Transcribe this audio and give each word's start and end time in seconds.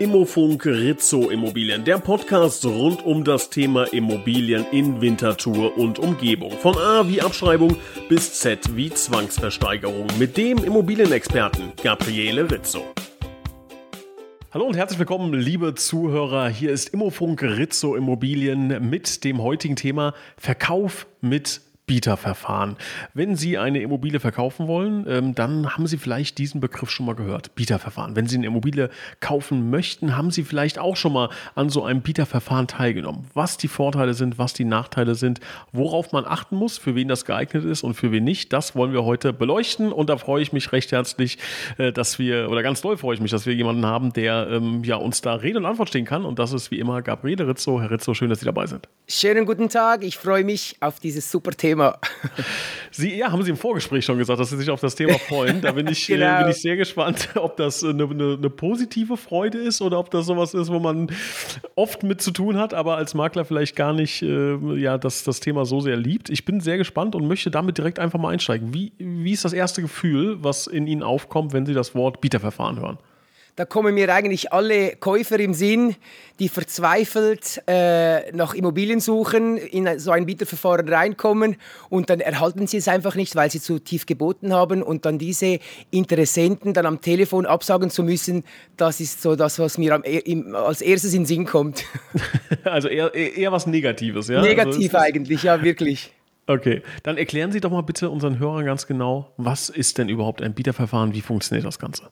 Immofunk 0.00 0.64
Rizzo 0.64 1.28
Immobilien, 1.28 1.84
der 1.84 1.98
Podcast 1.98 2.64
rund 2.64 3.04
um 3.04 3.22
das 3.22 3.50
Thema 3.50 3.84
Immobilien 3.92 4.64
in 4.72 5.02
Winterthur 5.02 5.76
und 5.76 5.98
Umgebung. 5.98 6.52
Von 6.52 6.74
A 6.78 7.06
wie 7.06 7.20
Abschreibung 7.20 7.76
bis 8.08 8.32
Z 8.40 8.74
wie 8.74 8.88
Zwangsversteigerung 8.88 10.06
mit 10.18 10.38
dem 10.38 10.64
Immobilienexperten 10.64 11.74
Gabriele 11.82 12.50
Rizzo. 12.50 12.82
Hallo 14.52 14.64
und 14.64 14.74
herzlich 14.74 14.98
willkommen, 14.98 15.34
liebe 15.34 15.74
Zuhörer. 15.74 16.48
Hier 16.48 16.70
ist 16.70 16.88
Immofunk 16.94 17.42
Rizzo 17.42 17.94
Immobilien 17.94 18.88
mit 18.88 19.22
dem 19.22 19.42
heutigen 19.42 19.76
Thema 19.76 20.14
Verkauf 20.38 21.08
mit 21.20 21.60
Bieterverfahren. 21.90 22.76
Wenn 23.14 23.34
Sie 23.34 23.58
eine 23.58 23.80
Immobilie 23.80 24.20
verkaufen 24.20 24.68
wollen, 24.68 25.06
ähm, 25.08 25.34
dann 25.34 25.74
haben 25.74 25.88
Sie 25.88 25.96
vielleicht 25.98 26.38
diesen 26.38 26.60
Begriff 26.60 26.88
schon 26.88 27.04
mal 27.04 27.16
gehört. 27.16 27.56
Bieterverfahren. 27.56 28.14
Wenn 28.14 28.28
Sie 28.28 28.36
eine 28.36 28.46
Immobilie 28.46 28.90
kaufen 29.18 29.70
möchten, 29.70 30.16
haben 30.16 30.30
Sie 30.30 30.44
vielleicht 30.44 30.78
auch 30.78 30.94
schon 30.94 31.12
mal 31.12 31.30
an 31.56 31.68
so 31.68 31.82
einem 31.82 32.00
Bieterverfahren 32.00 32.68
teilgenommen. 32.68 33.26
Was 33.34 33.56
die 33.56 33.66
Vorteile 33.66 34.14
sind, 34.14 34.38
was 34.38 34.52
die 34.52 34.64
Nachteile 34.64 35.16
sind, 35.16 35.40
worauf 35.72 36.12
man 36.12 36.26
achten 36.26 36.54
muss, 36.54 36.78
für 36.78 36.94
wen 36.94 37.08
das 37.08 37.24
geeignet 37.24 37.64
ist 37.64 37.82
und 37.82 37.94
für 37.94 38.12
wen 38.12 38.22
nicht, 38.22 38.52
das 38.52 38.76
wollen 38.76 38.92
wir 38.92 39.04
heute 39.04 39.32
beleuchten. 39.32 39.90
Und 39.90 40.10
da 40.10 40.16
freue 40.16 40.42
ich 40.42 40.52
mich 40.52 40.70
recht 40.70 40.92
herzlich, 40.92 41.38
äh, 41.76 41.90
dass 41.90 42.20
wir, 42.20 42.50
oder 42.50 42.62
ganz 42.62 42.82
doll 42.82 42.98
freue 42.98 43.16
ich 43.16 43.20
mich, 43.20 43.32
dass 43.32 43.46
wir 43.46 43.54
jemanden 43.54 43.84
haben, 43.84 44.12
der 44.12 44.46
ähm, 44.48 44.84
ja, 44.84 44.94
uns 44.94 45.22
da 45.22 45.34
Rede 45.34 45.58
und 45.58 45.66
Antwort 45.66 45.88
stehen 45.88 46.04
kann. 46.04 46.24
Und 46.24 46.38
das 46.38 46.52
ist 46.52 46.70
wie 46.70 46.78
immer 46.78 47.02
Gabriele 47.02 47.48
Rizzo. 47.48 47.80
Herr 47.80 47.90
Rizzo, 47.90 48.14
schön, 48.14 48.30
dass 48.30 48.38
Sie 48.38 48.46
dabei 48.46 48.68
sind. 48.68 48.88
Schönen 49.08 49.44
guten 49.44 49.68
Tag. 49.68 50.04
Ich 50.04 50.16
freue 50.16 50.44
mich 50.44 50.76
auf 50.78 51.00
dieses 51.00 51.28
super 51.32 51.50
Thema. 51.50 51.79
Thema. 51.80 51.98
Sie, 52.92 53.16
ja, 53.16 53.30
haben 53.30 53.42
Sie 53.42 53.50
im 53.50 53.56
Vorgespräch 53.56 54.04
schon 54.04 54.18
gesagt, 54.18 54.40
dass 54.40 54.50
Sie 54.50 54.56
sich 54.56 54.68
auf 54.68 54.80
das 54.80 54.94
Thema 54.94 55.14
freuen. 55.14 55.60
Da 55.60 55.72
bin 55.72 55.86
ich, 55.86 56.10
äh, 56.10 56.14
genau. 56.16 56.26
äh, 56.36 56.42
bin 56.42 56.50
ich 56.50 56.60
sehr 56.60 56.76
gespannt, 56.76 57.28
ob 57.36 57.56
das 57.56 57.84
eine, 57.84 58.04
eine, 58.04 58.34
eine, 58.34 58.50
positive 58.50 59.16
Freude 59.16 59.58
ist 59.58 59.80
oder 59.80 59.98
ob 59.98 60.10
das 60.10 60.26
sowas 60.26 60.54
ist, 60.54 60.70
wo 60.70 60.80
man 60.80 61.10
oft 61.76 62.02
mit 62.02 62.20
zu 62.20 62.32
tun 62.32 62.56
hat, 62.56 62.74
aber 62.74 62.96
als 62.96 63.14
Makler 63.14 63.44
vielleicht 63.44 63.76
gar 63.76 63.92
nicht 63.92 64.22
äh, 64.22 64.56
ja, 64.76 64.98
das, 64.98 65.24
das 65.24 65.40
Thema 65.40 65.64
so 65.64 65.80
sehr 65.80 65.96
liebt. 65.96 66.30
Ich 66.30 66.44
bin 66.44 66.60
sehr 66.60 66.78
gespannt 66.78 67.14
und 67.14 67.26
möchte 67.26 67.50
damit 67.50 67.78
direkt 67.78 67.98
einfach 67.98 68.18
mal 68.18 68.30
einsteigen. 68.30 68.74
Wie, 68.74 68.92
wie 68.98 69.32
ist 69.32 69.44
das 69.44 69.52
erste 69.52 69.82
Gefühl, 69.82 70.42
was 70.42 70.66
in 70.66 70.86
Ihnen 70.86 71.02
aufkommt, 71.02 71.52
wenn 71.52 71.66
Sie 71.66 71.74
das 71.74 71.94
Wort 71.94 72.20
Bieterverfahren 72.20 72.80
hören? 72.80 72.98
Da 73.60 73.66
kommen 73.66 73.94
mir 73.94 74.10
eigentlich 74.14 74.54
alle 74.54 74.96
Käufer 74.96 75.38
im 75.38 75.52
Sinn, 75.52 75.94
die 76.38 76.48
verzweifelt 76.48 77.62
äh, 77.66 78.32
nach 78.32 78.54
Immobilien 78.54 79.00
suchen, 79.00 79.58
in 79.58 79.98
so 79.98 80.12
ein 80.12 80.24
Bieterverfahren 80.24 80.88
reinkommen 80.88 81.56
und 81.90 82.08
dann 82.08 82.20
erhalten 82.20 82.66
sie 82.66 82.78
es 82.78 82.88
einfach 82.88 83.16
nicht, 83.16 83.36
weil 83.36 83.50
sie 83.50 83.60
zu 83.60 83.78
tief 83.78 84.06
geboten 84.06 84.54
haben 84.54 84.82
und 84.82 85.04
dann 85.04 85.18
diese 85.18 85.58
Interessenten 85.90 86.72
dann 86.72 86.86
am 86.86 87.02
Telefon 87.02 87.44
absagen 87.44 87.90
zu 87.90 88.02
müssen, 88.02 88.44
das 88.78 88.98
ist 88.98 89.20
so 89.20 89.36
das, 89.36 89.58
was 89.58 89.76
mir 89.76 89.94
am, 89.94 90.04
im, 90.04 90.54
als 90.54 90.80
erstes 90.80 91.12
in 91.12 91.24
den 91.24 91.26
Sinn 91.26 91.44
kommt. 91.44 91.84
Also 92.64 92.88
eher, 92.88 93.14
eher 93.14 93.52
was 93.52 93.66
Negatives, 93.66 94.28
ja? 94.28 94.40
Negativ 94.40 94.94
also 94.94 95.06
eigentlich, 95.06 95.42
ja, 95.42 95.62
wirklich. 95.62 96.14
Okay, 96.46 96.80
dann 97.02 97.18
erklären 97.18 97.52
Sie 97.52 97.60
doch 97.60 97.70
mal 97.70 97.82
bitte 97.82 98.08
unseren 98.08 98.38
Hörern 98.38 98.64
ganz 98.64 98.86
genau, 98.86 99.34
was 99.36 99.68
ist 99.68 99.98
denn 99.98 100.08
überhaupt 100.08 100.40
ein 100.40 100.54
Bieterverfahren, 100.54 101.12
wie 101.12 101.20
funktioniert 101.20 101.66
das 101.66 101.78
Ganze? 101.78 102.10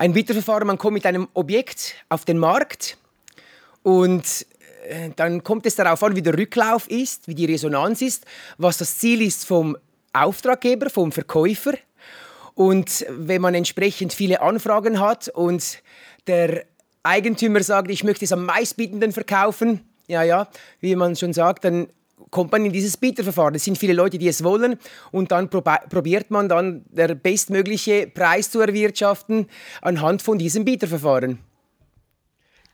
Ein 0.00 0.14
Bieterverfahren, 0.14 0.66
man 0.66 0.78
kommt 0.78 0.94
mit 0.94 1.04
einem 1.04 1.28
Objekt 1.34 1.94
auf 2.08 2.24
den 2.24 2.38
Markt 2.38 2.96
und 3.82 4.46
äh, 4.88 5.10
dann 5.14 5.44
kommt 5.44 5.66
es 5.66 5.76
darauf 5.76 6.02
an, 6.02 6.16
wie 6.16 6.22
der 6.22 6.38
Rücklauf 6.38 6.88
ist, 6.88 7.28
wie 7.28 7.34
die 7.34 7.44
Resonanz 7.44 8.00
ist, 8.00 8.24
was 8.56 8.78
das 8.78 8.96
Ziel 8.96 9.20
ist 9.20 9.44
vom 9.44 9.76
Auftraggeber, 10.14 10.88
vom 10.88 11.12
Verkäufer. 11.12 11.74
Und 12.54 13.04
wenn 13.10 13.42
man 13.42 13.54
entsprechend 13.54 14.14
viele 14.14 14.40
Anfragen 14.40 15.00
hat 15.00 15.28
und 15.28 15.82
der 16.26 16.64
Eigentümer 17.02 17.62
sagt, 17.62 17.90
ich 17.90 18.02
möchte 18.02 18.24
es 18.24 18.32
am 18.32 18.46
meistbietenden 18.46 19.12
verkaufen, 19.12 19.86
ja, 20.06 20.22
ja, 20.22 20.48
wie 20.80 20.96
man 20.96 21.14
schon 21.14 21.34
sagt, 21.34 21.66
dann 21.66 21.88
kommt 22.30 22.52
man 22.52 22.64
in 22.64 22.72
dieses 22.72 22.96
Bieterverfahren. 22.96 23.54
Es 23.54 23.64
sind 23.64 23.78
viele 23.78 23.92
Leute, 23.92 24.18
die 24.18 24.28
es 24.28 24.44
wollen 24.44 24.76
und 25.10 25.32
dann 25.32 25.50
probiert 25.50 26.30
man 26.30 26.48
dann 26.48 26.84
der 26.90 27.14
bestmögliche 27.14 28.06
Preis 28.06 28.50
zu 28.50 28.60
erwirtschaften 28.60 29.46
anhand 29.82 30.22
von 30.22 30.38
diesem 30.38 30.64
Bieterverfahren. 30.64 31.38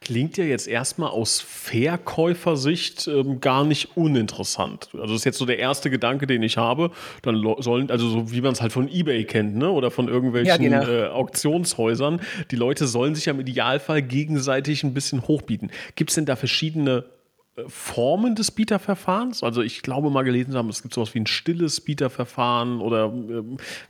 Klingt 0.03 0.37
ja 0.37 0.45
jetzt 0.45 0.69
erstmal 0.69 1.11
aus 1.11 1.41
Verkäufersicht 1.41 3.09
ähm, 3.09 3.41
gar 3.41 3.65
nicht 3.65 3.97
uninteressant. 3.97 4.91
Also 4.93 5.07
das 5.07 5.13
ist 5.15 5.25
jetzt 5.25 5.39
so 5.39 5.47
der 5.47 5.59
erste 5.59 5.91
Gedanke, 5.91 6.29
den 6.29 6.43
ich 6.45 6.59
habe. 6.59 6.93
Dann 7.23 7.43
sollen, 7.59 7.91
also 7.91 8.09
so 8.09 8.31
wie 8.31 8.41
man 8.41 8.53
es 8.53 8.61
halt 8.61 8.73
von 8.73 8.89
eBay 8.89 9.25
kennt, 9.25 9.57
ne? 9.57 9.69
Oder 9.69 9.91
von 9.91 10.07
irgendwelchen 10.07 10.63
ja, 10.71 10.81
genau. 10.81 10.89
äh, 10.89 11.09
Auktionshäusern. 11.09 12.21
Die 12.53 12.57
Leute 12.57 12.87
sollen 12.87 13.17
sich 13.17 13.25
ja 13.25 13.33
im 13.33 13.41
Idealfall 13.41 14.01
gegenseitig 14.03 14.85
ein 14.85 14.95
bisschen 14.95 15.27
hochbieten. 15.27 15.73
Gibt 15.97 16.11
es 16.11 16.15
denn 16.15 16.27
da 16.27 16.37
verschiedene 16.37 17.05
Formen 17.69 18.35
des 18.35 18.51
Bieterverfahrens? 18.51 19.43
Also 19.43 19.63
ich 19.63 19.83
glaube 19.83 20.11
mal 20.11 20.23
gelesen 20.23 20.55
haben, 20.55 20.69
es 20.69 20.83
gibt 20.83 20.95
sowas 20.95 21.15
wie 21.15 21.21
ein 21.21 21.27
stilles 21.27 21.81
Bieterverfahren 21.81 22.81
oder 22.81 23.07
äh, 23.07 23.43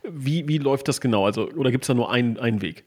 wie, 0.04 0.47
wie 0.47 0.59
läuft 0.59 0.88
das 0.88 1.00
genau? 1.00 1.27
Also, 1.27 1.49
oder 1.50 1.71
gibt 1.71 1.84
es 1.84 1.88
da 1.88 1.94
nur 1.94 2.10
einen, 2.10 2.38
einen 2.38 2.62
Weg? 2.62 2.84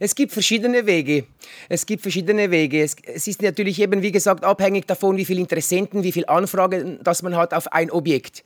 Es 0.00 0.14
gibt 0.14 0.32
verschiedene 0.32 0.86
Wege. 0.86 1.26
Es 1.68 1.86
gibt 1.86 2.02
verschiedene 2.02 2.50
Wege. 2.50 2.82
Es, 2.82 2.96
es, 3.04 3.26
ist 3.26 3.42
natürlich 3.42 3.80
eben, 3.80 4.02
wie 4.02 4.12
gesagt, 4.12 4.44
abhängig 4.44 4.86
davon, 4.86 5.16
wie 5.16 5.24
viele 5.24 5.40
Interessenten, 5.40 6.02
wie 6.02 6.12
viele 6.12 6.28
Anfragen 6.28 7.00
das 7.02 7.22
man 7.22 7.36
hat 7.36 7.54
auf 7.54 7.72
ein 7.72 7.90
Objekt. 7.90 8.44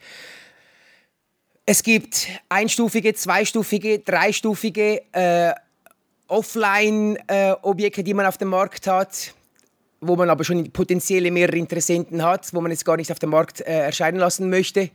Es 1.65 1.83
gibt 1.83 2.29
einstufige, 2.49 3.15
zweistufige, 3.15 3.99
dreistufige 3.99 5.03
äh, 5.13 5.53
Offline-Objekte, 6.29 8.01
äh, 8.01 8.05
die 8.05 8.15
man 8.15 8.27
auf 8.27 8.39
dem 8.39 8.49
Markt 8.49 8.87
hat 8.87 9.35
wo 10.03 10.17
man 10.17 10.29
aber 10.29 10.45
schon 10.45 10.71
potenzielle 10.73 11.31
mehrere 11.31 11.57
Interessenten 11.57 12.23
hat, 12.23 12.53
wo 12.53 12.61
man 12.61 12.73
jetzt 12.73 12.85
gar 12.85 12.97
nicht 12.97 13.11
auf 13.11 13.21
dem 13.21 13.31
Markt 13.31 13.61
äh, 13.61 13.85
erscheinen 13.85 14.19
lassen 14.19 14.51
möchte. 14.51 14.91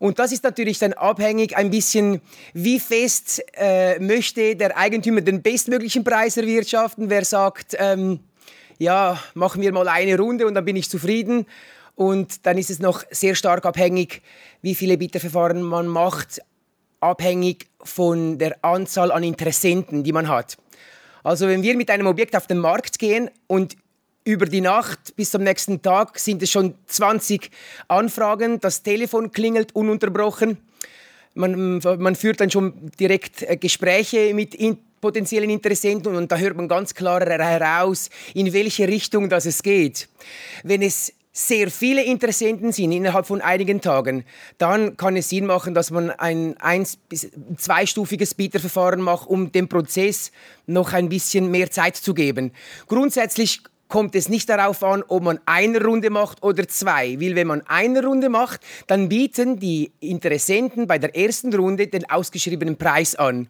Und 0.00 0.18
das 0.18 0.32
ist 0.32 0.42
natürlich 0.42 0.80
dann 0.80 0.94
abhängig 0.94 1.56
ein 1.56 1.70
bisschen, 1.70 2.20
wie 2.52 2.80
fest 2.80 3.40
äh, 3.54 4.00
möchte 4.00 4.56
der 4.56 4.76
Eigentümer 4.76 5.20
den 5.20 5.42
bestmöglichen 5.42 6.02
Preis 6.02 6.36
erwirtschaften. 6.36 7.08
Wer 7.08 7.24
sagt, 7.24 7.76
ähm, 7.78 8.18
ja, 8.78 9.22
machen 9.34 9.62
wir 9.62 9.72
mal 9.72 9.86
eine 9.86 10.18
Runde 10.18 10.44
und 10.46 10.54
dann 10.54 10.64
bin 10.64 10.74
ich 10.74 10.90
zufrieden. 10.90 11.46
Und 11.94 12.46
dann 12.46 12.58
ist 12.58 12.68
es 12.68 12.80
noch 12.80 13.04
sehr 13.12 13.36
stark 13.36 13.64
abhängig, 13.64 14.22
wie 14.60 14.74
viele 14.74 14.98
Bieterverfahren 14.98 15.62
man 15.62 15.86
macht, 15.86 16.40
abhängig 16.98 17.68
von 17.84 18.38
der 18.38 18.56
Anzahl 18.64 19.12
an 19.12 19.22
Interessenten, 19.22 20.02
die 20.02 20.12
man 20.12 20.26
hat. 20.26 20.56
Also 21.22 21.46
wenn 21.46 21.62
wir 21.62 21.76
mit 21.76 21.90
einem 21.90 22.08
Objekt 22.08 22.34
auf 22.34 22.48
den 22.48 22.58
Markt 22.58 22.98
gehen 22.98 23.30
und 23.46 23.76
über 24.24 24.46
die 24.46 24.60
Nacht 24.60 25.16
bis 25.16 25.30
zum 25.30 25.42
nächsten 25.42 25.82
Tag 25.82 26.18
sind 26.18 26.42
es 26.42 26.50
schon 26.50 26.74
20 26.86 27.50
Anfragen. 27.88 28.60
Das 28.60 28.82
Telefon 28.82 29.32
klingelt 29.32 29.74
ununterbrochen. 29.74 30.58
Man, 31.34 31.78
man 31.78 32.14
führt 32.14 32.40
dann 32.40 32.50
schon 32.50 32.90
direkt 33.00 33.42
äh, 33.42 33.56
Gespräche 33.56 34.34
mit 34.34 34.54
in, 34.54 34.78
potenziellen 35.00 35.50
Interessenten 35.50 36.14
und 36.14 36.30
da 36.30 36.36
hört 36.36 36.56
man 36.56 36.68
ganz 36.68 36.94
klar 36.94 37.20
heraus, 37.20 38.08
in 38.34 38.52
welche 38.52 38.86
Richtung 38.86 39.28
das 39.28 39.46
es 39.46 39.62
geht. 39.62 40.08
Wenn 40.62 40.80
es 40.80 41.12
sehr 41.32 41.70
viele 41.70 42.04
Interessenten 42.04 42.72
sind 42.72 42.92
innerhalb 42.92 43.26
von 43.26 43.40
einigen 43.40 43.80
Tagen, 43.80 44.24
dann 44.58 44.96
kann 44.98 45.16
es 45.16 45.30
Sinn 45.30 45.46
machen, 45.46 45.74
dass 45.74 45.90
man 45.90 46.10
ein 46.10 46.56
eins 46.58 46.96
bis 46.96 47.30
zweistufiges 47.56 48.34
Bieterverfahren 48.34 49.00
macht, 49.00 49.26
um 49.26 49.50
dem 49.50 49.68
Prozess 49.68 50.30
noch 50.66 50.92
ein 50.92 51.08
bisschen 51.08 51.50
mehr 51.50 51.70
Zeit 51.70 51.96
zu 51.96 52.12
geben. 52.12 52.52
Grundsätzlich 52.86 53.62
kommt 53.92 54.14
es 54.14 54.30
nicht 54.30 54.48
darauf 54.48 54.82
an, 54.82 55.04
ob 55.06 55.22
man 55.22 55.38
eine 55.44 55.84
Runde 55.84 56.08
macht 56.08 56.42
oder 56.42 56.66
zwei. 56.66 57.20
Weil 57.20 57.36
wenn 57.36 57.46
man 57.46 57.60
eine 57.66 58.02
Runde 58.02 58.30
macht, 58.30 58.62
dann 58.86 59.10
bieten 59.10 59.58
die 59.58 59.92
Interessenten 60.00 60.86
bei 60.86 60.98
der 60.98 61.14
ersten 61.14 61.52
Runde 61.54 61.88
den 61.88 62.08
ausgeschriebenen 62.08 62.78
Preis 62.78 63.14
an. 63.14 63.48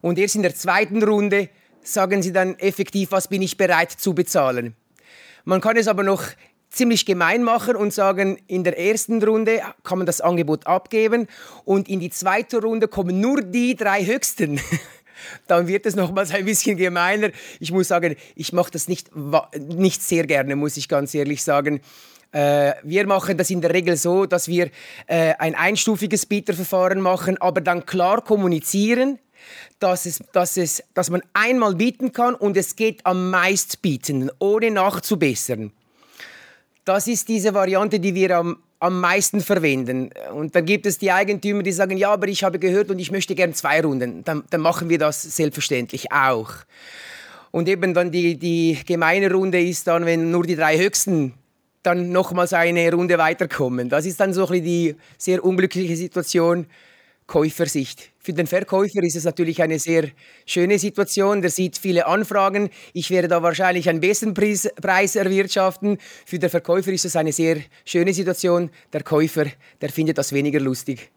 Und 0.00 0.18
erst 0.18 0.36
in 0.36 0.42
der 0.42 0.54
zweiten 0.54 1.02
Runde 1.02 1.50
sagen 1.82 2.22
sie 2.22 2.32
dann 2.32 2.58
effektiv, 2.60 3.12
was 3.12 3.28
bin 3.28 3.42
ich 3.42 3.58
bereit 3.58 3.90
zu 3.90 4.14
bezahlen. 4.14 4.74
Man 5.44 5.60
kann 5.60 5.76
es 5.76 5.86
aber 5.86 6.02
noch 6.02 6.24
ziemlich 6.70 7.04
gemein 7.04 7.42
machen 7.42 7.76
und 7.76 7.92
sagen, 7.92 8.38
in 8.46 8.64
der 8.64 8.78
ersten 8.78 9.22
Runde 9.22 9.60
kann 9.84 9.98
man 9.98 10.06
das 10.06 10.22
Angebot 10.22 10.66
abgeben 10.66 11.26
und 11.66 11.90
in 11.90 12.00
die 12.00 12.08
zweite 12.08 12.62
Runde 12.62 12.88
kommen 12.88 13.20
nur 13.20 13.42
die 13.42 13.76
drei 13.76 14.02
Höchsten. 14.02 14.62
dann 15.46 15.66
wird 15.66 15.86
es 15.86 15.96
nochmals 15.96 16.32
ein 16.32 16.44
bisschen 16.44 16.76
gemeiner. 16.76 17.30
Ich 17.60 17.72
muss 17.72 17.88
sagen, 17.88 18.16
ich 18.34 18.52
mache 18.52 18.70
das 18.70 18.88
nicht, 18.88 19.10
nicht 19.56 20.02
sehr 20.02 20.26
gerne, 20.26 20.56
muss 20.56 20.76
ich 20.76 20.88
ganz 20.88 21.14
ehrlich 21.14 21.42
sagen. 21.42 21.80
Äh, 22.32 22.72
wir 22.82 23.06
machen 23.06 23.36
das 23.36 23.50
in 23.50 23.60
der 23.60 23.72
Regel 23.74 23.96
so, 23.96 24.26
dass 24.26 24.48
wir 24.48 24.70
äh, 25.06 25.34
ein 25.38 25.54
einstufiges 25.54 26.26
Bieterverfahren 26.26 27.00
machen, 27.00 27.36
aber 27.40 27.60
dann 27.60 27.84
klar 27.84 28.22
kommunizieren, 28.22 29.18
dass, 29.78 30.06
es, 30.06 30.22
dass, 30.32 30.56
es, 30.56 30.82
dass 30.94 31.10
man 31.10 31.22
einmal 31.34 31.74
bieten 31.74 32.12
kann 32.12 32.34
und 32.34 32.56
es 32.56 32.76
geht 32.76 33.04
am 33.04 33.30
meistbietenden, 33.30 34.30
ohne 34.38 34.70
nachzubessern. 34.70 35.72
Das 36.84 37.06
ist 37.06 37.28
diese 37.28 37.54
Variante, 37.54 38.00
die 38.00 38.14
wir 38.14 38.36
am 38.36 38.58
am 38.82 39.00
meisten 39.00 39.40
verwenden. 39.40 40.10
Und 40.34 40.56
dann 40.56 40.66
gibt 40.66 40.86
es 40.86 40.98
die 40.98 41.12
Eigentümer, 41.12 41.62
die 41.62 41.70
sagen, 41.70 41.96
ja, 41.96 42.12
aber 42.12 42.26
ich 42.26 42.42
habe 42.42 42.58
gehört 42.58 42.90
und 42.90 42.98
ich 42.98 43.12
möchte 43.12 43.36
gern 43.36 43.54
zwei 43.54 43.80
Runden. 43.80 44.24
Dann, 44.24 44.42
dann 44.50 44.60
machen 44.60 44.88
wir 44.88 44.98
das 44.98 45.22
selbstverständlich 45.22 46.10
auch. 46.10 46.50
Und 47.52 47.68
eben 47.68 47.94
dann 47.94 48.10
die, 48.10 48.36
die 48.36 48.76
gemeine 48.84 49.30
Runde 49.30 49.62
ist 49.62 49.86
dann, 49.86 50.04
wenn 50.04 50.32
nur 50.32 50.42
die 50.42 50.56
drei 50.56 50.78
Höchsten 50.78 51.34
dann 51.84 52.10
nochmals 52.10 52.54
eine 52.54 52.92
Runde 52.92 53.18
weiterkommen. 53.18 53.88
Das 53.88 54.04
ist 54.04 54.18
dann 54.18 54.32
so 54.32 54.48
ein 54.48 54.64
die 54.64 54.96
sehr 55.16 55.44
unglückliche 55.44 55.96
Situation 55.96 56.66
Käufersicht. 57.32 58.10
Für 58.18 58.34
den 58.34 58.46
Verkäufer 58.46 59.02
ist 59.02 59.16
es 59.16 59.24
natürlich 59.24 59.62
eine 59.62 59.78
sehr 59.78 60.10
schöne 60.44 60.78
Situation. 60.78 61.40
Der 61.40 61.50
sieht 61.50 61.78
viele 61.78 62.06
Anfragen. 62.06 62.68
Ich 62.92 63.08
werde 63.08 63.26
da 63.26 63.42
wahrscheinlich 63.42 63.88
einen 63.88 64.00
besseren 64.00 64.34
Preis, 64.34 64.68
Preis 64.78 65.16
erwirtschaften. 65.16 65.96
Für 66.26 66.38
den 66.38 66.50
Verkäufer 66.50 66.92
ist 66.92 67.06
es 67.06 67.16
eine 67.16 67.32
sehr 67.32 67.56
schöne 67.86 68.12
Situation. 68.12 68.68
Der 68.92 69.02
Käufer, 69.02 69.46
der 69.80 69.88
findet 69.88 70.18
das 70.18 70.34
weniger 70.34 70.60
lustig. 70.60 71.10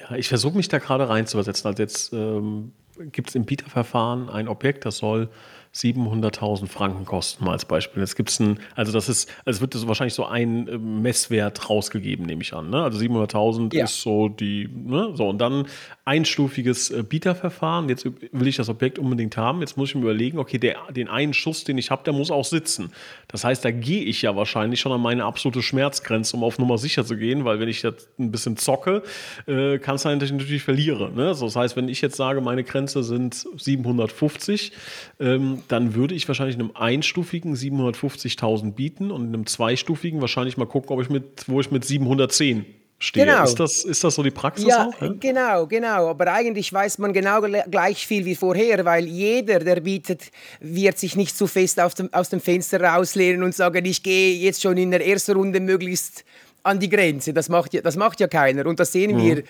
Ja, 0.00 0.16
ich 0.16 0.26
versuche 0.26 0.56
mich 0.56 0.66
da 0.66 0.78
gerade 0.78 1.08
reinzuversetzen. 1.08 1.68
Also 1.68 1.80
jetzt 1.80 2.12
ähm, 2.12 2.72
gibt 3.12 3.28
es 3.28 3.36
im 3.36 3.44
Bieterverfahren 3.44 4.30
ein 4.30 4.48
Objekt, 4.48 4.84
das 4.84 4.96
soll 4.96 5.28
700.000 5.74 6.66
Franken 6.66 7.04
kosten, 7.04 7.44
mal 7.44 7.52
als 7.52 7.64
Beispiel. 7.64 8.02
Jetzt 8.02 8.16
gibt 8.16 8.30
es 8.30 8.40
ein, 8.40 8.58
also 8.74 8.90
das 8.90 9.08
ist, 9.08 9.30
also 9.44 9.58
es 9.58 9.60
wird 9.60 9.74
das 9.76 9.86
wahrscheinlich 9.86 10.14
so 10.14 10.24
ein 10.24 10.66
äh, 10.66 10.78
Messwert 10.78 11.70
rausgegeben, 11.70 12.26
nehme 12.26 12.42
ich 12.42 12.52
an. 12.52 12.70
Ne? 12.70 12.82
Also 12.82 12.98
700.000 12.98 13.76
ja. 13.76 13.84
ist 13.84 14.00
so 14.00 14.28
die, 14.28 14.68
ne? 14.68 15.12
so 15.14 15.28
und 15.28 15.38
dann 15.38 15.66
einstufiges 16.04 16.90
äh, 16.90 17.04
Bieterverfahren. 17.04 17.88
Jetzt 17.88 18.04
will 18.04 18.48
ich 18.48 18.56
das 18.56 18.68
Objekt 18.68 18.98
unbedingt 18.98 19.36
haben. 19.36 19.60
Jetzt 19.60 19.76
muss 19.76 19.90
ich 19.90 19.94
mir 19.94 20.02
überlegen, 20.02 20.38
okay, 20.38 20.58
der, 20.58 20.76
den 20.90 21.08
einen 21.08 21.34
Schuss, 21.34 21.62
den 21.62 21.78
ich 21.78 21.92
habe, 21.92 22.02
der 22.02 22.14
muss 22.14 22.32
auch 22.32 22.44
sitzen. 22.44 22.90
Das 23.28 23.44
heißt, 23.44 23.64
da 23.64 23.70
gehe 23.70 24.02
ich 24.02 24.22
ja 24.22 24.34
wahrscheinlich 24.34 24.80
schon 24.80 24.90
an 24.90 25.00
meine 25.00 25.24
absolute 25.24 25.62
Schmerzgrenze, 25.62 26.36
um 26.36 26.42
auf 26.42 26.58
Nummer 26.58 26.78
sicher 26.78 27.04
zu 27.04 27.16
gehen, 27.16 27.44
weil 27.44 27.60
wenn 27.60 27.68
ich 27.68 27.82
jetzt 27.82 28.08
ein 28.18 28.32
bisschen 28.32 28.56
zocke, 28.56 29.04
äh, 29.46 29.78
kann 29.78 29.94
es 29.94 30.02
sein, 30.02 30.18
dass 30.18 30.30
ich 30.30 30.36
natürlich 30.36 30.64
verliere. 30.64 31.12
Ne? 31.12 31.32
So, 31.34 31.44
das 31.44 31.54
heißt, 31.54 31.76
wenn 31.76 31.88
ich 31.88 32.00
jetzt 32.00 32.16
sage, 32.16 32.40
meine 32.40 32.64
Grenze 32.64 33.04
sind 33.04 33.46
750, 33.56 34.72
ähm, 35.20 35.59
dann 35.68 35.94
würde 35.94 36.14
ich 36.14 36.26
wahrscheinlich 36.28 36.56
einem 36.56 36.72
einstufigen 36.74 37.54
750.000 37.54 38.72
bieten 38.72 39.10
und 39.10 39.26
einem 39.26 39.46
zweistufigen 39.46 40.20
wahrscheinlich 40.20 40.56
mal 40.56 40.66
gucken, 40.66 40.90
ob 40.90 41.02
ich 41.02 41.10
mit, 41.10 41.44
wo 41.46 41.60
ich 41.60 41.70
mit 41.70 41.84
710 41.84 42.64
stehe. 43.00 43.26
Genau. 43.26 43.42
Ist, 43.42 43.58
das, 43.58 43.84
ist 43.84 44.04
das 44.04 44.14
so 44.14 44.22
die 44.22 44.30
Praxis 44.30 44.66
ja, 44.66 44.86
auch? 44.88 45.00
Ja? 45.00 45.12
Genau, 45.18 45.66
genau. 45.66 46.08
Aber 46.10 46.32
eigentlich 46.32 46.72
weiß 46.72 46.98
man 46.98 47.12
genau 47.12 47.40
gleich 47.70 48.06
viel 48.06 48.24
wie 48.24 48.36
vorher, 48.36 48.84
weil 48.84 49.06
jeder, 49.06 49.58
der 49.58 49.80
bietet, 49.80 50.30
wird 50.60 50.98
sich 50.98 51.16
nicht 51.16 51.36
zu 51.36 51.46
fest 51.46 51.80
aus 51.80 51.94
dem, 51.94 52.12
aus 52.12 52.28
dem 52.28 52.40
Fenster 52.40 52.80
rauslehnen 52.80 53.42
und 53.42 53.54
sagen, 53.54 53.84
ich 53.84 54.02
gehe 54.02 54.36
jetzt 54.36 54.62
schon 54.62 54.76
in 54.76 54.90
der 54.90 55.04
ersten 55.04 55.32
Runde 55.32 55.60
möglichst 55.60 56.24
an 56.62 56.78
die 56.78 56.88
Grenze. 56.88 57.32
Das 57.32 57.48
macht 57.48 57.74
ja, 57.74 57.80
das 57.80 57.96
macht 57.96 58.20
ja 58.20 58.28
keiner. 58.28 58.66
Und 58.66 58.78
das 58.78 58.92
sehen 58.92 59.16
mhm. 59.16 59.22
wir 59.22 59.42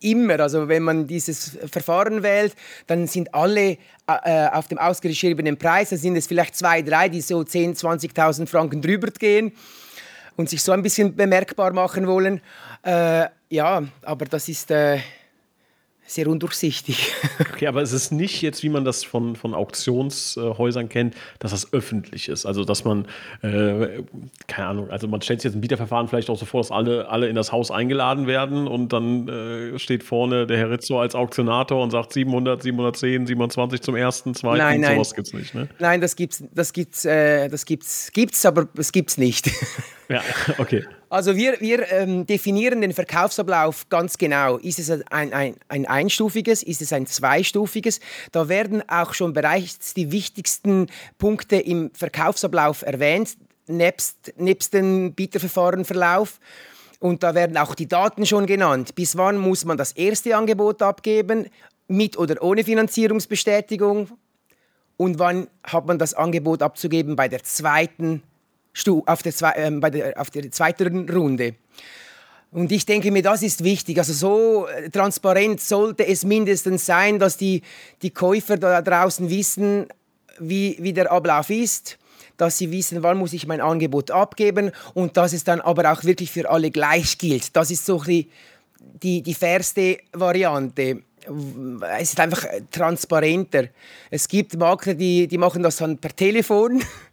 immer. 0.00 0.40
Also 0.40 0.68
wenn 0.68 0.82
man 0.82 1.06
dieses 1.06 1.58
Verfahren 1.70 2.22
wählt, 2.22 2.54
dann 2.86 3.06
sind 3.06 3.34
alle 3.34 3.78
äh, 4.06 4.48
auf 4.52 4.68
dem 4.68 4.78
ausgeschriebenen 4.78 5.56
Preis, 5.56 5.90
da 5.90 5.96
sind 5.96 6.16
es 6.16 6.26
vielleicht 6.26 6.56
zwei, 6.56 6.82
drei, 6.82 7.08
die 7.08 7.20
so 7.20 7.40
10.000, 7.40 8.14
20.000 8.14 8.46
Franken 8.46 8.80
drüber 8.80 9.08
gehen 9.10 9.52
und 10.36 10.48
sich 10.48 10.62
so 10.62 10.72
ein 10.72 10.82
bisschen 10.82 11.14
bemerkbar 11.14 11.72
machen 11.72 12.06
wollen. 12.06 12.40
Äh, 12.82 13.26
ja, 13.50 13.82
aber 14.02 14.24
das 14.26 14.48
ist... 14.48 14.70
Äh, 14.70 14.98
sehr 16.08 16.26
undurchsichtig. 16.26 17.12
Okay, 17.58 17.66
aber 17.66 17.82
es 17.82 17.92
ist 17.92 18.12
nicht 18.12 18.40
jetzt, 18.42 18.62
wie 18.62 18.68
man 18.68 18.84
das 18.84 19.04
von, 19.04 19.34
von 19.34 19.52
Auktionshäusern 19.52 20.88
kennt, 20.88 21.14
dass 21.40 21.50
das 21.50 21.72
öffentlich 21.72 22.28
ist. 22.28 22.46
Also, 22.46 22.64
dass 22.64 22.84
man, 22.84 23.06
äh, 23.42 24.02
keine 24.46 24.68
Ahnung, 24.68 24.90
also 24.90 25.08
man 25.08 25.22
stellt 25.22 25.40
sich 25.40 25.50
jetzt 25.50 25.56
ein 25.56 25.60
Bieterverfahren 25.60 26.06
vielleicht 26.08 26.30
auch 26.30 26.38
so 26.38 26.46
vor, 26.46 26.60
dass 26.60 26.70
alle, 26.70 27.08
alle 27.08 27.28
in 27.28 27.34
das 27.34 27.50
Haus 27.50 27.70
eingeladen 27.70 28.26
werden 28.26 28.68
und 28.68 28.92
dann 28.92 29.28
äh, 29.28 29.78
steht 29.78 30.04
vorne 30.04 30.46
der 30.46 30.58
Herr 30.58 30.70
Rizzo 30.70 31.00
als 31.00 31.16
Auktionator 31.16 31.82
und 31.82 31.90
sagt 31.90 32.12
700, 32.12 32.62
710, 32.62 33.26
720 33.26 33.80
zum 33.82 33.96
ersten, 33.96 34.34
zweiten. 34.34 34.58
Nein, 34.58 34.80
nein. 34.80 34.94
Sowas 34.94 35.14
gibt's 35.14 35.32
nicht, 35.32 35.54
ne? 35.54 35.68
Nein, 35.80 36.00
das 36.00 36.14
gibt's, 36.14 36.44
das 36.54 36.72
gibt's, 36.72 37.04
äh, 37.04 37.48
das 37.48 37.66
gibt's, 37.66 38.12
gibt's, 38.12 38.46
aber 38.46 38.68
es 38.76 38.92
gibt's 38.92 39.18
nicht. 39.18 39.50
Ja, 40.08 40.22
okay. 40.58 40.84
Also 41.10 41.36
wir, 41.36 41.58
wir 41.60 41.90
ähm, 41.90 42.26
definieren 42.26 42.82
den 42.82 42.92
Verkaufsablauf 42.92 43.88
ganz 43.88 44.18
genau. 44.18 44.58
Ist 44.58 44.78
es 44.78 44.90
ein, 45.10 45.32
ein, 45.32 45.56
ein 45.68 45.86
einstufiges, 45.86 46.62
ist 46.62 46.82
es 46.82 46.92
ein 46.92 47.06
zweistufiges? 47.06 48.00
Da 48.30 48.48
werden 48.50 48.86
auch 48.88 49.14
schon 49.14 49.32
bereits 49.32 49.94
die 49.94 50.12
wichtigsten 50.12 50.88
Punkte 51.16 51.56
im 51.56 51.90
Verkaufsablauf 51.94 52.82
erwähnt, 52.82 53.38
nebst, 53.66 54.34
nebst 54.36 54.74
dem 54.74 55.14
Bieterverfahrenverlauf. 55.14 56.40
Und 57.00 57.22
da 57.22 57.34
werden 57.34 57.56
auch 57.56 57.74
die 57.74 57.88
Daten 57.88 58.26
schon 58.26 58.44
genannt. 58.44 58.94
Bis 58.94 59.16
wann 59.16 59.38
muss 59.38 59.64
man 59.64 59.78
das 59.78 59.92
erste 59.92 60.36
Angebot 60.36 60.82
abgeben, 60.82 61.46
mit 61.86 62.18
oder 62.18 62.42
ohne 62.42 62.64
Finanzierungsbestätigung? 62.64 64.10
Und 64.98 65.18
wann 65.18 65.46
hat 65.62 65.86
man 65.86 65.98
das 65.98 66.12
Angebot 66.12 66.60
abzugeben 66.60 67.16
bei 67.16 67.28
der 67.28 67.44
zweiten 67.44 68.22
auf 69.06 69.22
der, 69.22 69.32
äh, 69.56 69.70
bei 69.72 69.90
der, 69.90 70.20
auf 70.20 70.30
der 70.30 70.50
zweiten 70.50 71.08
Runde. 71.08 71.54
Und 72.50 72.72
ich 72.72 72.86
denke 72.86 73.10
mir, 73.10 73.22
das 73.22 73.42
ist 73.42 73.62
wichtig. 73.62 73.98
Also 73.98 74.12
so 74.12 74.66
äh, 74.66 74.88
transparent 74.90 75.60
sollte 75.60 76.06
es 76.06 76.24
mindestens 76.24 76.86
sein, 76.86 77.18
dass 77.18 77.36
die, 77.36 77.62
die 78.02 78.10
Käufer 78.10 78.56
da 78.56 78.80
draußen 78.80 79.28
wissen, 79.28 79.86
wie, 80.38 80.76
wie 80.80 80.92
der 80.92 81.12
Ablauf 81.12 81.50
ist, 81.50 81.98
dass 82.36 82.56
sie 82.56 82.70
wissen, 82.70 83.02
wann 83.02 83.18
muss 83.18 83.32
ich 83.32 83.46
mein 83.46 83.60
Angebot 83.60 84.10
abgeben 84.10 84.70
und 84.94 85.16
dass 85.16 85.32
es 85.32 85.44
dann 85.44 85.60
aber 85.60 85.92
auch 85.92 86.04
wirklich 86.04 86.30
für 86.30 86.48
alle 86.48 86.70
gleich 86.70 87.18
gilt. 87.18 87.54
Das 87.56 87.70
ist 87.70 87.84
so 87.84 88.02
die, 88.02 88.30
die, 89.02 89.22
die 89.22 89.34
fairste 89.34 89.98
Variante. 90.12 91.02
Es 91.98 92.10
ist 92.10 92.20
einfach 92.20 92.44
transparenter. 92.70 93.64
Es 94.10 94.28
gibt 94.28 94.56
Makler, 94.56 94.94
die, 94.94 95.26
die 95.26 95.36
machen 95.36 95.62
das 95.62 95.76
dann 95.76 95.98
per 95.98 96.14
Telefon 96.14 96.82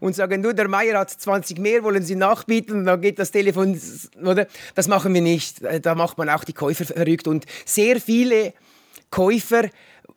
und 0.00 0.14
sagen, 0.14 0.42
du, 0.42 0.54
der 0.54 0.68
Meier 0.68 0.98
hat 0.98 1.10
20 1.10 1.58
mehr, 1.58 1.82
wollen 1.82 2.02
Sie 2.02 2.16
nachbieten? 2.16 2.78
Und 2.78 2.84
dann 2.86 3.00
geht 3.00 3.18
das 3.18 3.30
Telefon, 3.30 3.80
oder? 4.22 4.46
Das 4.74 4.88
machen 4.88 5.14
wir 5.14 5.22
nicht. 5.22 5.58
Da 5.82 5.94
macht 5.94 6.18
man 6.18 6.28
auch 6.30 6.44
die 6.44 6.52
Käufer 6.52 6.84
verrückt. 6.84 7.26
Und 7.28 7.44
sehr 7.64 8.00
viele 8.00 8.52
Käufer 9.10 9.68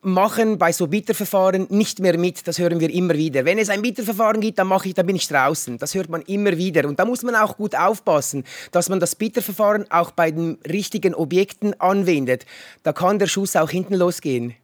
machen 0.02 0.58
bei 0.58 0.72
so 0.72 0.88
Bieterverfahren 0.88 1.68
nicht 1.70 2.00
mehr 2.00 2.18
mit. 2.18 2.48
Das 2.48 2.60
hören 2.60 2.80
wir 2.80 2.90
immer 2.90 3.16
wieder. 3.16 3.46
Wenn 3.46 3.58
es 3.58 3.70
ein 3.70 3.82
Bieterverfahren 3.82 4.42
gibt, 4.42 4.60
dann 4.60 4.68
mache 4.68 4.88
ich, 4.88 4.94
dann 4.94 5.06
bin 5.06 5.16
ich 5.16 5.28
draußen. 5.28 5.78
Das 5.78 5.96
hört 5.96 6.10
man 6.10 6.22
immer 6.24 6.58
wieder. 6.58 6.88
Und 6.88 7.00
da 7.00 7.06
muss 7.06 7.24
man 7.24 7.36
auch 7.36 7.58
gut 7.58 7.76
aufpassen, 7.76 8.44
dass 8.72 8.90
man 8.90 9.00
das 9.00 9.16
Bieterverfahren 9.16 9.90
auch 9.92 10.12
bei 10.12 10.32
den 10.32 10.58
richtigen 10.68 11.14
Objekten 11.14 11.80
anwendet. 11.80 12.46
Da 12.84 12.94
kann 12.94 13.20
der 13.20 13.28
Schuss 13.28 13.56
auch 13.56 13.70
hinten 13.70 13.96
losgehen. 13.96 14.56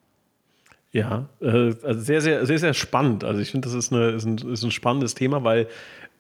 Ja, 0.94 1.28
äh, 1.42 1.74
also 1.84 2.02
sehr, 2.02 2.22
sehr, 2.22 2.46
sehr, 2.46 2.60
sehr 2.60 2.74
spannend. 2.74 3.24
Also 3.24 3.42
ich 3.42 3.50
finde, 3.52 3.68
das 3.68 3.74
ist, 3.76 3.92
eine, 3.92 4.12
ist, 4.12 4.26
ein, 4.26 4.38
ist 4.38 4.64
ein 4.64 4.72
spannendes 4.72 5.16
Thema, 5.16 5.44
weil 5.44 5.68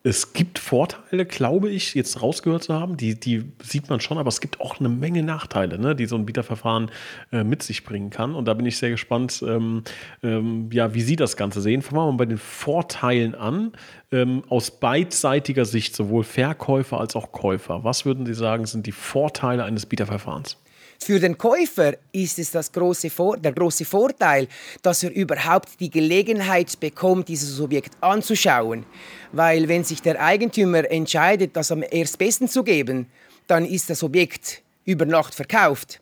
es 0.06 0.34
gibt 0.34 0.60
Vorteile, 0.60 1.26
glaube 1.26 1.70
ich, 1.70 1.94
jetzt 1.94 2.22
rausgehört 2.22 2.64
zu 2.64 2.74
haben, 2.74 2.98
die, 2.98 3.18
die 3.18 3.46
sieht 3.62 3.90
man 3.90 4.02
schon, 4.02 4.18
aber 4.18 4.28
es 4.28 4.42
gibt 4.42 4.60
auch 4.60 4.80
eine 4.80 4.90
Menge 4.90 5.24
Nachteile, 5.24 5.80
ne, 5.80 5.96
die 5.96 6.08
so 6.08 6.18
ein 6.18 6.26
Bieterverfahren 6.26 6.92
äh, 7.32 7.46
mit 7.46 7.64
sich 7.64 7.86
bringen 7.86 8.10
kann. 8.10 8.36
Und 8.36 8.46
da 8.46 8.54
bin 8.56 8.66
ich 8.66 8.78
sehr 8.78 8.90
gespannt, 8.90 9.42
ähm, 9.48 9.84
ähm, 10.24 10.70
ja, 10.74 10.94
wie 10.94 11.02
Sie 11.02 11.16
das 11.16 11.38
Ganze 11.38 11.62
sehen. 11.62 11.82
Fangen 11.84 12.02
wir 12.02 12.12
mal 12.12 12.18
bei 12.18 12.26
den 12.26 12.38
Vorteilen 12.40 13.34
an, 13.36 13.72
ähm, 14.12 14.44
aus 14.50 14.72
beidseitiger 14.72 15.66
Sicht, 15.66 15.96
sowohl 15.96 16.26
Verkäufer 16.26 17.00
als 17.00 17.16
auch 17.16 17.32
Käufer. 17.32 17.86
Was 17.86 18.06
würden 18.06 18.26
Sie 18.26 18.34
sagen, 18.34 18.66
sind 18.66 18.88
die 18.88 18.92
Vorteile 18.92 19.64
eines 19.64 19.86
Bieterverfahrens? 19.86 20.58
Für 21.04 21.20
den 21.20 21.38
Käufer 21.38 21.96
ist 22.14 22.40
es 22.40 22.52
das 22.52 22.72
große 22.72 23.10
Vor 23.10 23.36
der 23.36 23.52
große 23.52 23.84
Vorteil, 23.84 24.48
dass 24.82 25.04
er 25.04 25.12
überhaupt 25.12 25.78
die 25.82 25.90
Gelegenheit 25.90 26.80
bekommt, 26.80 27.28
dieses 27.28 27.60
Objekt 27.60 27.92
anzuschauen. 28.00 28.86
Weil 29.34 29.68
wenn 29.68 29.84
sich 29.84 30.02
der 30.02 30.24
Eigentümer 30.24 30.90
entscheidet, 30.90 31.58
das 31.58 31.74
am 31.74 31.84
erstbesten 31.84 32.48
zu 32.48 32.64
geben, 32.64 33.08
dann 33.48 33.66
ist 33.66 33.90
das 33.90 34.02
Objekt 34.02 34.62
über 34.86 35.06
Nacht 35.06 35.36
verkauft. 35.36 36.00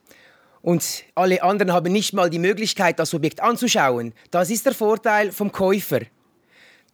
Und 0.62 1.03
alle 1.15 1.41
anderen 1.41 1.74
haben 1.74 1.91
nicht 1.91 2.13
mal 2.13 2.29
die 2.29 2.38
Möglichkeit, 2.38 3.00
das 3.00 3.15
Objekt 3.15 3.41
anzuschauen. 3.41 4.13
Das 4.29 4.51
ist 4.51 4.67
der 4.67 4.75
Vorteil 4.75 5.31
vom 5.31 5.51
Käufer. 5.51 6.01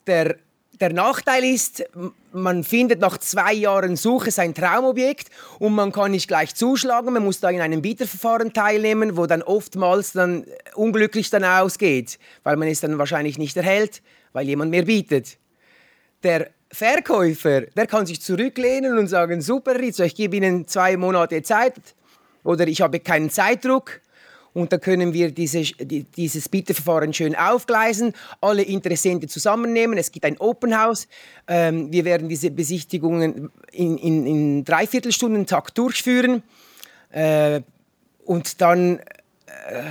Der 0.06 0.38
der 0.80 0.94
Nachteil 0.94 1.44
ist, 1.44 1.84
man 2.32 2.64
findet 2.64 3.00
nach 3.00 3.18
zwei 3.18 3.54
Jahren 3.54 3.96
Suche 3.96 4.32
sein 4.32 4.54
Traumobjekt 4.54 5.30
und 5.60 5.74
man 5.74 5.92
kann 5.92 6.12
nicht 6.12 6.28
gleich 6.28 6.56
zuschlagen. 6.56 7.14
Man 7.14 7.24
muss 7.24 7.40
da 7.40 7.50
in 7.50 7.62
einem 7.62 7.82
Bieterverfahren 7.82 8.54
teilnehmen, 8.54 9.18
wo 9.18 9.26
dann 9.26 9.42
oftmals 9.42 10.14
dann 10.14 10.46
unglücklich 10.76 11.30
dann 11.30 11.44
ausgeht, 11.44 12.20
weil 12.44 12.58
man 12.58 12.68
es 12.68 12.82
dann 12.82 12.98
wahrscheinlich 12.98 13.38
nicht 13.38 13.58
erhält, 13.58 14.02
weil 14.34 14.48
jemand 14.48 14.72
mehr 14.72 14.84
bietet. 14.84 15.38
Der 16.24 16.50
Verkäufer, 16.72 17.62
der 17.62 17.88
kann 17.88 18.06
sich 18.06 18.22
zurücklehnen 18.22 18.98
und 18.98 19.08
sagen, 19.08 19.42
super 19.42 19.80
Rizzo, 19.80 20.04
ich 20.04 20.16
gebe 20.16 20.36
Ihnen 20.36 20.68
zwei 20.68 20.98
Monate 20.98 21.42
Zeit 21.42 21.76
oder 22.44 22.68
ich 22.68 22.82
habe 22.82 23.00
keinen 23.00 23.30
Zeitdruck 23.30 24.02
und 24.58 24.74
da 24.74 24.80
können 24.80 25.14
wir 25.14 25.30
diese, 25.30 25.62
dieses 25.62 26.50
Bieterverfahren 26.50 27.14
schön 27.14 27.36
aufgleisen, 27.36 28.14
alle 28.42 28.64
Interessenten 28.64 29.30
zusammennehmen. 29.30 30.00
Es 30.00 30.12
gibt 30.12 30.26
ein 30.26 30.40
Open 30.40 30.76
House. 30.76 31.08
Ähm, 31.48 31.92
wir 31.92 32.06
werden 32.06 32.28
diese 32.28 32.50
Besichtigungen 32.50 33.52
in, 33.72 34.00
in, 34.00 34.26
in 34.26 34.66
Dreiviertelstundentakt 34.66 35.78
durchführen. 35.78 36.42
Äh, 37.12 37.62
und 38.26 38.60
dann 38.60 38.98
äh, 38.98 39.84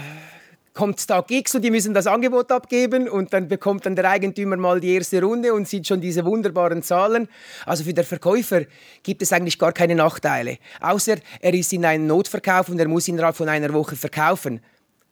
kommt 0.76 1.04
Tag 1.09 1.30
X 1.30 1.54
und 1.54 1.62
die 1.62 1.71
müssen 1.71 1.95
das 1.95 2.06
Angebot 2.06 2.52
abgeben 2.52 3.09
und 3.09 3.33
dann 3.33 3.49
bekommt 3.49 3.87
dann 3.87 3.97
der 3.97 4.09
Eigentümer 4.09 4.56
mal 4.56 4.78
die 4.78 4.95
erste 4.95 5.21
Runde 5.23 5.52
und 5.54 5.66
sieht 5.66 5.88
schon 5.88 6.00
diese 6.00 6.25
wunderbaren 6.25 6.83
Zahlen. 6.83 7.28
Also 7.64 7.83
für 7.83 7.95
den 7.95 8.04
Verkäufer 8.04 8.62
gibt 9.02 9.23
es 9.23 9.33
eigentlich 9.33 9.59
gar 9.59 9.73
keine 9.73 9.95
Nachteile, 9.95 10.59
außer 10.80 11.16
er 11.40 11.54
ist 11.54 11.73
in 11.73 11.85
einem 11.85 12.06
Notverkauf 12.06 12.68
und 12.68 12.78
er 12.78 12.87
muss 12.87 13.09
innerhalb 13.09 13.35
von 13.35 13.49
einer 13.49 13.73
Woche 13.73 13.97
verkaufen. 13.97 14.61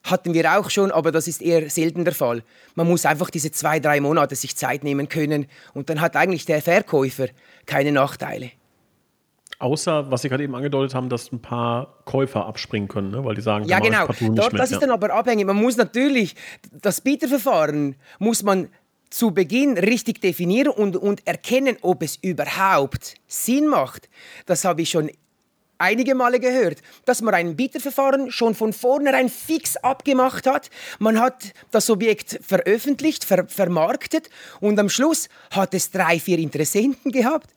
Hatten 0.05 0.35
wir 0.35 0.59
auch 0.59 0.69
schon, 0.69 0.93
aber 0.93 1.11
das 1.11 1.27
ist 1.27 1.41
eher 1.41 1.71
selten 1.71 2.05
der 2.05 2.15
Fall. 2.15 2.45
Man 2.75 2.87
muss 2.87 3.07
einfach 3.07 3.31
diese 3.31 3.51
zwei, 3.51 3.81
drei 3.81 4.01
Monate 4.01 4.37
sich 4.37 4.55
Zeit 4.55 4.85
nehmen 4.85 5.09
können 5.09 5.47
und 5.73 5.89
dann 5.89 6.03
hat 6.03 6.15
eigentlich 6.15 6.45
der 6.45 6.61
Verkäufer 6.61 7.29
keine 7.65 7.91
Nachteile. 7.91 8.51
Außer, 9.65 10.11
was 10.11 10.21
Sie 10.21 10.29
gerade 10.29 10.45
eben 10.45 10.55
angedeutet 10.55 10.95
haben, 10.95 11.09
dass 11.09 11.33
ein 11.33 11.41
paar 11.41 11.95
Käufer 12.05 12.45
abspringen 12.45 12.87
können, 12.87 13.13
ne? 13.13 13.25
weil 13.25 13.35
die 13.35 13.41
sagen, 13.41 13.65
ja 13.65 13.79
genau, 13.79 14.07
Dort, 14.35 14.53
das 14.59 14.71
ist 14.71 14.83
dann 14.83 14.91
aber 14.91 15.15
abhängig. 15.15 15.47
Man 15.47 15.57
muss 15.57 15.79
natürlich, 15.79 16.37
das 16.71 17.01
Bieterverfahren 17.01 17.97
muss 18.19 18.43
man 18.43 18.69
zu 19.09 19.31
Beginn 19.31 19.79
richtig 19.79 20.21
definieren 20.21 20.69
und, 20.69 20.99
und 20.99 21.27
erkennen, 21.27 21.79
ob 21.81 22.03
es 22.03 22.17
überhaupt 22.17 23.15
Sinn 23.27 23.69
macht. 23.69 24.11
Das 24.45 24.67
habe 24.67 24.83
ich 24.83 24.91
schon 24.91 25.11
einige 25.79 26.15
Male 26.15 26.41
gehört, 26.41 26.83
dass 27.07 27.23
man 27.23 27.33
ein 27.33 27.57
Bieterverfahren 27.57 28.31
schon 28.31 28.55
von 28.55 28.75
vornherein 28.75 29.31
fix 29.31 29.79
abgemacht 29.79 30.47
hat. 30.47 30.69
Man 30.99 31.19
hat 31.19 31.55
das 31.71 31.89
Objekt 31.89 32.39
veröffentlicht, 32.43 33.25
ver 33.25 33.47
vermarktet 33.49 34.29
und 34.61 34.79
am 34.79 34.91
Schluss 34.91 35.31
hat 35.53 35.73
es 35.73 35.91
drei, 35.91 36.21
vier 36.21 36.39
Interessenten 36.39 37.13
gehabt 37.13 37.49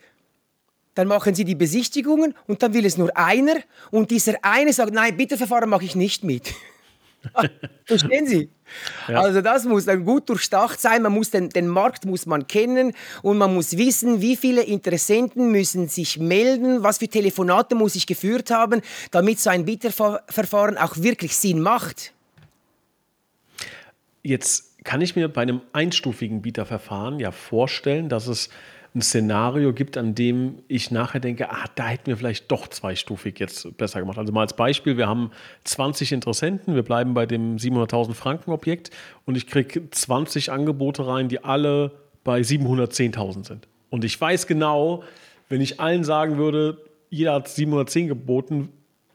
dann 0.97 1.07
machen 1.07 1.35
sie 1.35 1.45
die 1.45 1.53
Besichtigungen 1.53 2.33
und 2.47 2.63
dann 2.63 2.73
will 2.73 2.85
es 2.85 2.97
nur 2.97 3.15
einer 3.15 3.57
und 3.91 4.09
dieser 4.09 4.33
eine 4.41 4.73
sagt, 4.73 4.93
nein, 4.93 5.15
bitte 5.15 5.37
Verfahren 5.37 5.69
mache 5.69 5.85
ich 5.85 5.95
nicht 5.95 6.23
mit. 6.23 6.53
Verstehen 7.85 8.25
Sie? 8.25 8.49
Ja. 9.07 9.21
Also 9.21 9.41
das 9.41 9.65
muss 9.65 9.85
dann 9.85 10.05
gut 10.05 10.27
durchdacht 10.27 10.79
sein. 10.79 11.03
Man 11.03 11.11
muss 11.11 11.29
den, 11.29 11.49
den 11.49 11.67
Markt 11.67 12.05
muss 12.05 12.25
man 12.25 12.47
kennen 12.47 12.93
und 13.21 13.37
man 13.37 13.53
muss 13.53 13.77
wissen, 13.77 14.21
wie 14.21 14.35
viele 14.35 14.63
Interessenten 14.63 15.51
müssen 15.51 15.87
sich 15.87 16.17
melden, 16.17 16.81
was 16.81 16.97
für 16.97 17.07
Telefonate 17.07 17.75
muss 17.75 17.95
ich 17.95 18.07
geführt 18.07 18.49
haben, 18.49 18.81
damit 19.11 19.39
so 19.39 19.51
ein 19.51 19.65
Bieterverfahren 19.65 20.77
auch 20.77 20.97
wirklich 20.97 21.35
Sinn 21.35 21.61
macht. 21.61 22.13
Jetzt 24.23 24.83
kann 24.83 25.01
ich 25.01 25.15
mir 25.15 25.27
bei 25.27 25.43
einem 25.43 25.61
einstufigen 25.73 26.41
Bieterverfahren 26.41 27.19
ja 27.19 27.31
vorstellen, 27.31 28.09
dass 28.09 28.27
es 28.27 28.49
ein 28.97 29.01
Szenario 29.01 29.73
gibt, 29.73 29.95
an 29.95 30.15
dem 30.15 30.63
ich 30.67 30.91
nachher 30.91 31.19
denke, 31.19 31.51
ah, 31.51 31.65
da 31.75 31.87
hätten 31.87 32.07
wir 32.07 32.17
vielleicht 32.17 32.51
doch 32.51 32.67
zweistufig 32.67 33.39
jetzt 33.39 33.77
besser 33.77 33.99
gemacht. 33.99 34.17
Also 34.17 34.33
mal 34.33 34.41
als 34.41 34.55
Beispiel, 34.55 34.97
wir 34.97 35.07
haben 35.07 35.31
20 35.63 36.11
Interessenten, 36.11 36.75
wir 36.75 36.83
bleiben 36.83 37.13
bei 37.13 37.25
dem 37.25 37.57
700.000 37.57 38.13
Franken 38.13 38.51
Objekt 38.51 38.89
und 39.25 39.37
ich 39.37 39.47
kriege 39.47 39.89
20 39.89 40.51
Angebote 40.51 41.07
rein, 41.07 41.29
die 41.29 41.43
alle 41.43 41.91
bei 42.23 42.41
710.000 42.41 43.45
sind. 43.45 43.67
Und 43.89 44.03
ich 44.03 44.19
weiß 44.19 44.47
genau, 44.47 45.03
wenn 45.47 45.61
ich 45.61 45.79
allen 45.79 46.03
sagen 46.03 46.37
würde, 46.37 46.77
jeder 47.09 47.35
hat 47.35 47.47
710 47.47 48.07
geboten, 48.07 48.69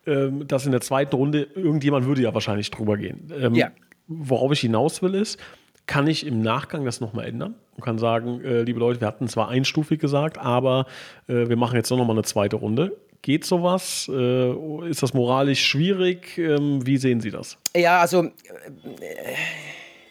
ähm, 0.06 0.46
dass 0.46 0.64
in 0.64 0.72
der 0.72 0.80
zweiten 0.80 1.14
Runde 1.16 1.48
irgendjemand 1.54 2.06
würde 2.06 2.22
ja 2.22 2.32
wahrscheinlich 2.32 2.70
drüber 2.70 2.96
gehen. 2.96 3.30
Ähm, 3.38 3.54
ja. 3.54 3.70
Worauf 4.06 4.52
ich 4.52 4.60
hinaus 4.60 5.02
will 5.02 5.14
ist, 5.14 5.38
kann 5.86 6.06
ich 6.06 6.26
im 6.26 6.40
Nachgang 6.40 6.84
das 6.84 7.00
nochmal 7.00 7.26
ändern 7.26 7.54
und 7.76 7.84
kann 7.84 7.98
sagen, 7.98 8.40
äh, 8.44 8.62
liebe 8.62 8.78
Leute, 8.78 9.00
wir 9.00 9.08
hatten 9.08 9.28
zwar 9.28 9.48
einstufig 9.48 10.00
gesagt, 10.00 10.38
aber 10.38 10.86
äh, 11.26 11.48
wir 11.48 11.56
machen 11.56 11.76
jetzt 11.76 11.90
noch 11.90 12.04
mal 12.04 12.10
eine 12.10 12.22
zweite 12.22 12.56
Runde. 12.56 12.96
Geht 13.22 13.44
sowas? 13.44 14.10
Äh, 14.12 14.88
ist 14.88 15.02
das 15.02 15.14
moralisch 15.14 15.64
schwierig? 15.64 16.38
Ähm, 16.38 16.84
wie 16.86 16.96
sehen 16.96 17.20
Sie 17.20 17.30
das? 17.30 17.56
Ja, 17.76 18.00
also 18.00 18.24
äh, 18.24 18.30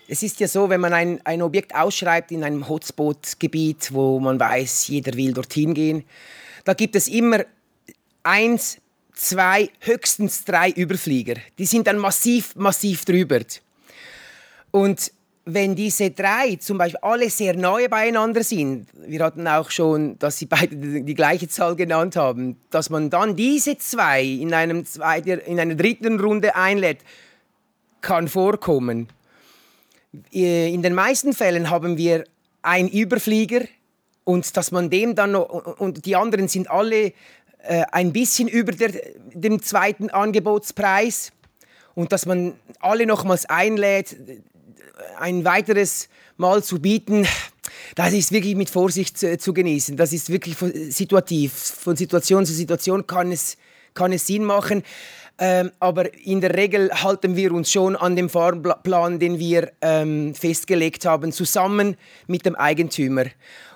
es 0.07 0.23
ist 0.23 0.39
ja 0.39 0.47
so, 0.47 0.69
wenn 0.69 0.81
man 0.81 0.93
ein, 0.93 1.21
ein 1.25 1.41
Objekt 1.41 1.75
ausschreibt 1.75 2.31
in 2.31 2.43
einem 2.43 2.67
Hotspot-Gebiet, 2.67 3.93
wo 3.93 4.19
man 4.19 4.39
weiß, 4.39 4.87
jeder 4.89 5.13
will 5.15 5.33
dorthin 5.33 5.73
gehen, 5.73 6.03
da 6.63 6.73
gibt 6.73 6.95
es 6.95 7.07
immer 7.07 7.45
eins, 8.23 8.79
zwei, 9.13 9.69
höchstens 9.79 10.45
drei 10.45 10.69
Überflieger. 10.71 11.35
Die 11.57 11.65
sind 11.65 11.87
dann 11.87 11.97
massiv, 11.97 12.55
massiv 12.55 13.05
drüber. 13.05 13.39
Und 14.71 15.11
wenn 15.45 15.75
diese 15.75 16.11
drei 16.11 16.55
zum 16.57 16.77
Beispiel 16.77 16.99
alle 17.01 17.29
sehr 17.29 17.55
neu 17.55 17.87
beieinander 17.89 18.43
sind, 18.43 18.87
wir 18.93 19.23
hatten 19.23 19.47
auch 19.47 19.71
schon, 19.71 20.17
dass 20.19 20.37
sie 20.37 20.45
beide 20.45 20.75
die 20.75 21.13
gleiche 21.15 21.47
Zahl 21.47 21.75
genannt 21.75 22.15
haben, 22.15 22.57
dass 22.69 22.89
man 22.89 23.09
dann 23.09 23.35
diese 23.35 23.77
zwei 23.77 24.23
in, 24.23 24.53
einem 24.53 24.85
zweiten, 24.85 25.39
in 25.39 25.59
einer 25.59 25.75
dritten 25.75 26.19
Runde 26.19 26.55
einlädt, 26.55 26.99
kann 28.01 28.27
vorkommen. 28.27 29.07
Äh, 30.33 30.71
in 30.73 30.83
den 30.83 30.93
meisten 30.93 31.33
Fällen 31.33 31.69
haben 31.69 31.97
wir 31.97 32.23
einen 32.61 32.89
Überflieger 32.89 33.61
und 34.23 34.55
dass 34.57 34.71
man 34.71 34.89
dem 34.89 35.15
dann 35.15 35.31
noch, 35.31 35.79
und 35.79 36.05
die 36.05 36.15
anderen 36.15 36.47
sind 36.47 36.69
alle 36.69 37.13
äh, 37.63 37.83
ein 37.91 38.13
bisschen 38.13 38.47
über 38.47 38.71
der, 38.71 38.91
dem 39.33 39.61
zweiten 39.61 40.09
Angebotspreis 40.09 41.31
und 41.95 42.11
dass 42.11 42.25
man 42.25 42.53
alle 42.79 43.05
nochmals 43.05 43.45
einlädt, 43.47 44.15
ein 45.19 45.45
weiteres 45.45 46.09
Mal 46.37 46.63
zu 46.63 46.79
bieten, 46.79 47.27
das 47.95 48.13
ist 48.13 48.31
wirklich 48.31 48.55
mit 48.55 48.69
Vorsicht 48.69 49.17
zu, 49.17 49.37
zu 49.37 49.53
genießen. 49.53 49.97
Das 49.97 50.13
ist 50.13 50.29
wirklich 50.29 50.55
situativ. 50.93 51.53
Von 51.53 51.95
Situation 51.95 52.45
zu 52.45 52.53
Situation 52.53 53.05
kann 53.05 53.31
es, 53.31 53.57
kann 53.93 54.11
es 54.13 54.27
Sinn 54.27 54.43
machen. 54.43 54.83
Ähm, 55.43 55.71
aber 55.79 56.13
in 56.23 56.39
der 56.39 56.55
Regel 56.55 56.91
halten 56.93 57.35
wir 57.35 57.51
uns 57.51 57.71
schon 57.71 57.95
an 57.95 58.15
dem 58.15 58.29
Fahrplan, 58.29 59.17
den 59.17 59.39
wir 59.39 59.71
ähm, 59.81 60.35
festgelegt 60.35 61.03
haben, 61.03 61.31
zusammen 61.31 61.97
mit 62.27 62.45
dem 62.45 62.53
Eigentümer. 62.53 63.25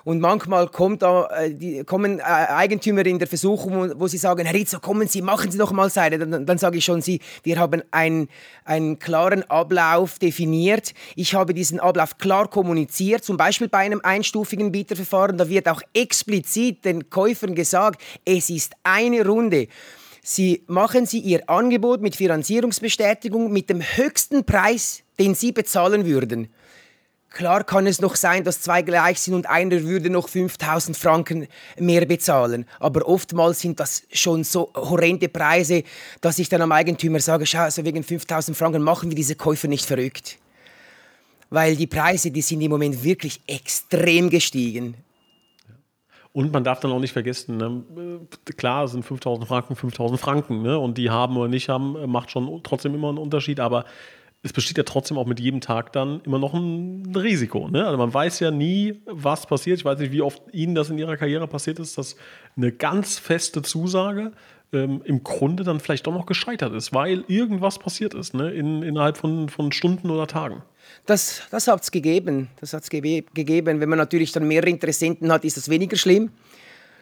Und 0.04 0.20
manchmal 0.20 0.68
kommt 0.68 1.02
da, 1.02 1.26
äh, 1.26 1.52
die, 1.52 1.82
kommen 1.82 2.20
äh, 2.20 2.22
Eigentümer 2.22 3.04
in 3.04 3.18
der 3.18 3.26
Versuchung, 3.26 3.94
wo 3.96 4.06
sie 4.06 4.18
sagen, 4.18 4.46
Herr 4.46 4.54
Rizzo, 4.54 4.78
kommen 4.78 5.08
Sie, 5.08 5.22
machen 5.22 5.50
Sie 5.50 5.58
doch 5.58 5.72
mal 5.72 5.90
Seite. 5.90 6.20
Dann, 6.20 6.46
dann 6.46 6.58
sage 6.58 6.78
ich 6.78 6.84
schon, 6.84 7.02
Sie, 7.02 7.18
wir 7.42 7.58
haben 7.58 7.82
einen, 7.90 8.28
einen 8.64 9.00
klaren 9.00 9.42
Ablauf 9.50 10.20
definiert. 10.20 10.94
Ich 11.16 11.34
habe 11.34 11.52
diesen 11.52 11.80
Ablauf 11.80 12.18
klar 12.18 12.46
kommuniziert, 12.46 13.24
zum 13.24 13.36
Beispiel 13.36 13.68
bei 13.68 13.78
einem 13.78 14.00
einstufigen 14.04 14.70
Bieterverfahren. 14.70 15.36
Da 15.36 15.48
wird 15.48 15.66
auch 15.68 15.82
explizit 15.92 16.84
den 16.84 17.10
Käufern 17.10 17.56
gesagt, 17.56 18.00
es 18.24 18.50
ist 18.50 18.74
eine 18.84 19.26
Runde. 19.26 19.66
Sie 20.28 20.64
machen 20.66 21.06
Sie 21.06 21.20
Ihr 21.20 21.48
Angebot 21.48 22.02
mit 22.02 22.16
Finanzierungsbestätigung 22.16 23.52
mit 23.52 23.70
dem 23.70 23.80
höchsten 23.80 24.44
Preis, 24.44 25.04
den 25.20 25.36
Sie 25.36 25.52
bezahlen 25.52 26.04
würden. 26.04 26.48
Klar 27.30 27.62
kann 27.62 27.86
es 27.86 28.00
noch 28.00 28.16
sein, 28.16 28.42
dass 28.42 28.60
zwei 28.60 28.82
gleich 28.82 29.20
sind 29.20 29.34
und 29.34 29.48
einer 29.48 29.84
würde 29.84 30.10
noch 30.10 30.28
5000 30.28 30.96
Franken 30.96 31.46
mehr 31.78 32.06
bezahlen. 32.06 32.66
Aber 32.80 33.06
oftmals 33.06 33.60
sind 33.60 33.78
das 33.78 34.02
schon 34.12 34.42
so 34.42 34.72
horrende 34.74 35.28
Preise, 35.28 35.84
dass 36.20 36.40
ich 36.40 36.48
dann 36.48 36.60
am 36.62 36.72
Eigentümer 36.72 37.20
sage, 37.20 37.46
schau, 37.46 37.60
also 37.60 37.84
wegen 37.84 38.02
5000 38.02 38.56
Franken 38.56 38.82
machen 38.82 39.10
wir 39.10 39.14
diese 39.14 39.36
Käufer 39.36 39.68
nicht 39.68 39.84
verrückt. 39.84 40.38
Weil 41.50 41.76
die 41.76 41.86
Preise, 41.86 42.32
die 42.32 42.42
sind 42.42 42.62
im 42.62 42.72
Moment 42.72 43.04
wirklich 43.04 43.42
extrem 43.46 44.28
gestiegen. 44.28 44.96
Und 46.36 46.52
man 46.52 46.64
darf 46.64 46.80
dann 46.80 46.92
auch 46.92 46.98
nicht 46.98 47.14
vergessen, 47.14 47.56
ne, 47.56 48.20
klar 48.58 48.88
sind 48.88 49.06
5000 49.06 49.48
Franken 49.48 49.74
5000 49.74 50.20
Franken 50.20 50.60
ne, 50.60 50.78
und 50.78 50.98
die 50.98 51.08
haben 51.08 51.34
oder 51.38 51.48
nicht 51.48 51.70
haben, 51.70 51.96
macht 52.10 52.30
schon 52.30 52.60
trotzdem 52.62 52.94
immer 52.94 53.08
einen 53.08 53.16
Unterschied, 53.16 53.58
aber 53.58 53.86
es 54.42 54.52
besteht 54.52 54.76
ja 54.76 54.84
trotzdem 54.84 55.16
auch 55.16 55.24
mit 55.24 55.40
jedem 55.40 55.62
Tag 55.62 55.94
dann 55.94 56.20
immer 56.26 56.38
noch 56.38 56.52
ein 56.52 57.10
Risiko. 57.16 57.68
Ne? 57.68 57.86
Also 57.86 57.96
man 57.96 58.12
weiß 58.12 58.40
ja 58.40 58.50
nie, 58.50 59.00
was 59.06 59.46
passiert. 59.46 59.78
Ich 59.78 59.86
weiß 59.86 59.98
nicht, 59.98 60.12
wie 60.12 60.20
oft 60.20 60.42
Ihnen 60.52 60.74
das 60.74 60.90
in 60.90 60.98
Ihrer 60.98 61.16
Karriere 61.16 61.48
passiert 61.48 61.78
ist, 61.78 61.96
dass 61.96 62.16
eine 62.54 62.70
ganz 62.70 63.18
feste 63.18 63.62
Zusage 63.62 64.32
ähm, 64.76 65.02
im 65.04 65.24
Grunde 65.24 65.64
dann 65.64 65.80
vielleicht 65.80 66.06
doch 66.06 66.12
noch 66.12 66.26
gescheitert 66.26 66.72
ist, 66.74 66.92
weil 66.92 67.24
irgendwas 67.28 67.78
passiert 67.78 68.14
ist 68.14 68.34
ne? 68.34 68.50
in, 68.50 68.82
innerhalb 68.82 69.16
von, 69.16 69.48
von 69.48 69.72
Stunden 69.72 70.10
oder 70.10 70.26
Tagen. 70.26 70.62
Das, 71.06 71.42
das 71.50 71.68
hat 71.68 71.82
es 71.82 71.90
gegeben. 71.90 72.48
Das 72.60 72.72
hat's 72.72 72.90
ge 72.90 73.24
gegeben. 73.34 73.80
Wenn 73.80 73.88
man 73.88 73.98
natürlich 73.98 74.32
dann 74.32 74.46
mehrere 74.46 74.70
Interessenten 74.70 75.32
hat, 75.32 75.44
ist 75.44 75.56
das 75.56 75.68
weniger 75.68 75.96
schlimm. 75.96 76.30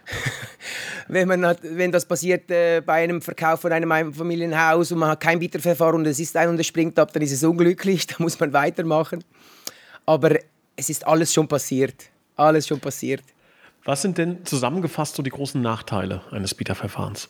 wenn, 1.09 1.29
man 1.29 1.47
hat, 1.47 1.61
wenn 1.63 1.91
das 1.91 2.05
passiert 2.07 2.51
äh, 2.51 2.83
bei 2.85 3.05
einem 3.05 3.23
Verkauf 3.23 3.61
von 3.61 3.73
einem 3.73 3.91
Einfamilienhaus 3.91 4.93
und 4.93 4.99
man 4.99 5.11
hat 5.11 5.21
kein 5.21 5.39
Bieterverfahren 5.39 5.97
und 5.97 6.07
es 6.07 6.21
ist 6.21 6.37
ein 6.37 6.49
und 6.49 6.61
es 6.61 6.67
springt 6.67 6.99
ab, 6.99 7.13
dann 7.13 7.23
ist 7.23 7.33
es 7.33 7.43
unglücklich, 7.43 8.07
da 8.07 8.17
muss 8.19 8.39
man 8.39 8.53
weitermachen. 8.53 9.25
Aber 10.07 10.37
es 10.77 10.91
ist 10.91 11.07
alles 11.07 11.33
schon 11.33 11.49
passiert. 11.49 11.95
Alles 12.37 12.67
schon 12.67 12.81
passiert. 12.81 13.23
Was 13.85 14.03
sind 14.03 14.19
denn 14.19 14.45
zusammengefasst 14.45 15.15
so 15.15 15.23
die 15.23 15.31
großen 15.31 15.61
Nachteile 15.61 16.23
eines 16.31 16.55
Bieterverfahrens? 16.55 17.29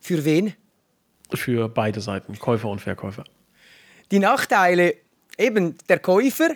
Für 0.00 0.24
wen? 0.24 0.54
Für 1.34 1.68
beide 1.68 2.00
Seiten, 2.00 2.38
Käufer 2.38 2.68
und 2.68 2.80
Verkäufer. 2.80 3.24
Die 4.10 4.18
Nachteile 4.18 4.94
eben 5.38 5.76
der 5.88 5.98
Käufer, 5.98 6.50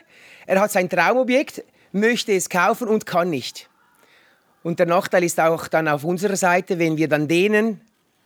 er 0.46 0.60
hat 0.60 0.70
sein 0.70 0.88
Traumobjekt, 0.88 1.64
möchte 1.92 2.32
es 2.32 2.48
kaufen 2.48 2.88
und 2.88 3.06
kann 3.06 3.30
nicht. 3.30 3.68
Und 4.62 4.78
der 4.78 4.86
Nachteil 4.86 5.24
ist 5.24 5.40
auch 5.40 5.68
dann 5.68 5.88
auf 5.88 6.04
unserer 6.04 6.36
Seite, 6.36 6.78
wenn 6.78 6.96
wir 6.96 7.08
dann 7.08 7.26
denen 7.28 7.80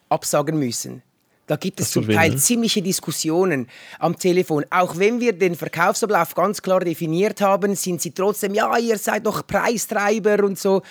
absagen 0.08 0.58
müssen. 0.58 1.02
Da 1.46 1.56
gibt 1.56 1.78
es 1.80 1.90
zum 1.90 2.08
Teil 2.08 2.30
ne? 2.30 2.36
ziemliche 2.36 2.80
Diskussionen 2.80 3.68
am 3.98 4.18
Telefon. 4.18 4.64
Auch 4.70 4.96
wenn 4.98 5.20
wir 5.20 5.34
den 5.34 5.54
Verkaufsablauf 5.54 6.34
ganz 6.34 6.62
klar 6.62 6.80
definiert 6.80 7.42
haben, 7.42 7.74
sind 7.74 8.00
sie 8.00 8.12
trotzdem, 8.12 8.54
ja, 8.54 8.76
ihr 8.78 8.96
seid 8.96 9.26
doch 9.26 9.46
Preistreiber 9.46 10.42
und 10.42 10.58
so. 10.58 10.82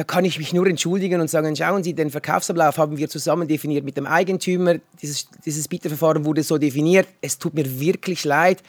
Da 0.00 0.04
kann 0.04 0.24
ich 0.24 0.38
mich 0.38 0.54
nur 0.54 0.66
entschuldigen 0.66 1.20
und 1.20 1.28
sagen, 1.28 1.54
schauen 1.54 1.84
Sie, 1.84 1.92
den 1.92 2.08
Verkaufsablauf 2.08 2.78
haben 2.78 2.96
wir 2.96 3.10
zusammen 3.10 3.46
definiert 3.46 3.84
mit 3.84 3.98
dem 3.98 4.06
Eigentümer. 4.06 4.76
Dieses, 5.02 5.28
dieses 5.44 5.68
Bieterverfahren 5.68 6.24
wurde 6.24 6.42
so 6.42 6.56
definiert. 6.56 7.06
Es 7.20 7.38
tut 7.38 7.52
mir 7.52 7.78
wirklich 7.78 8.24
leid. 8.24 8.62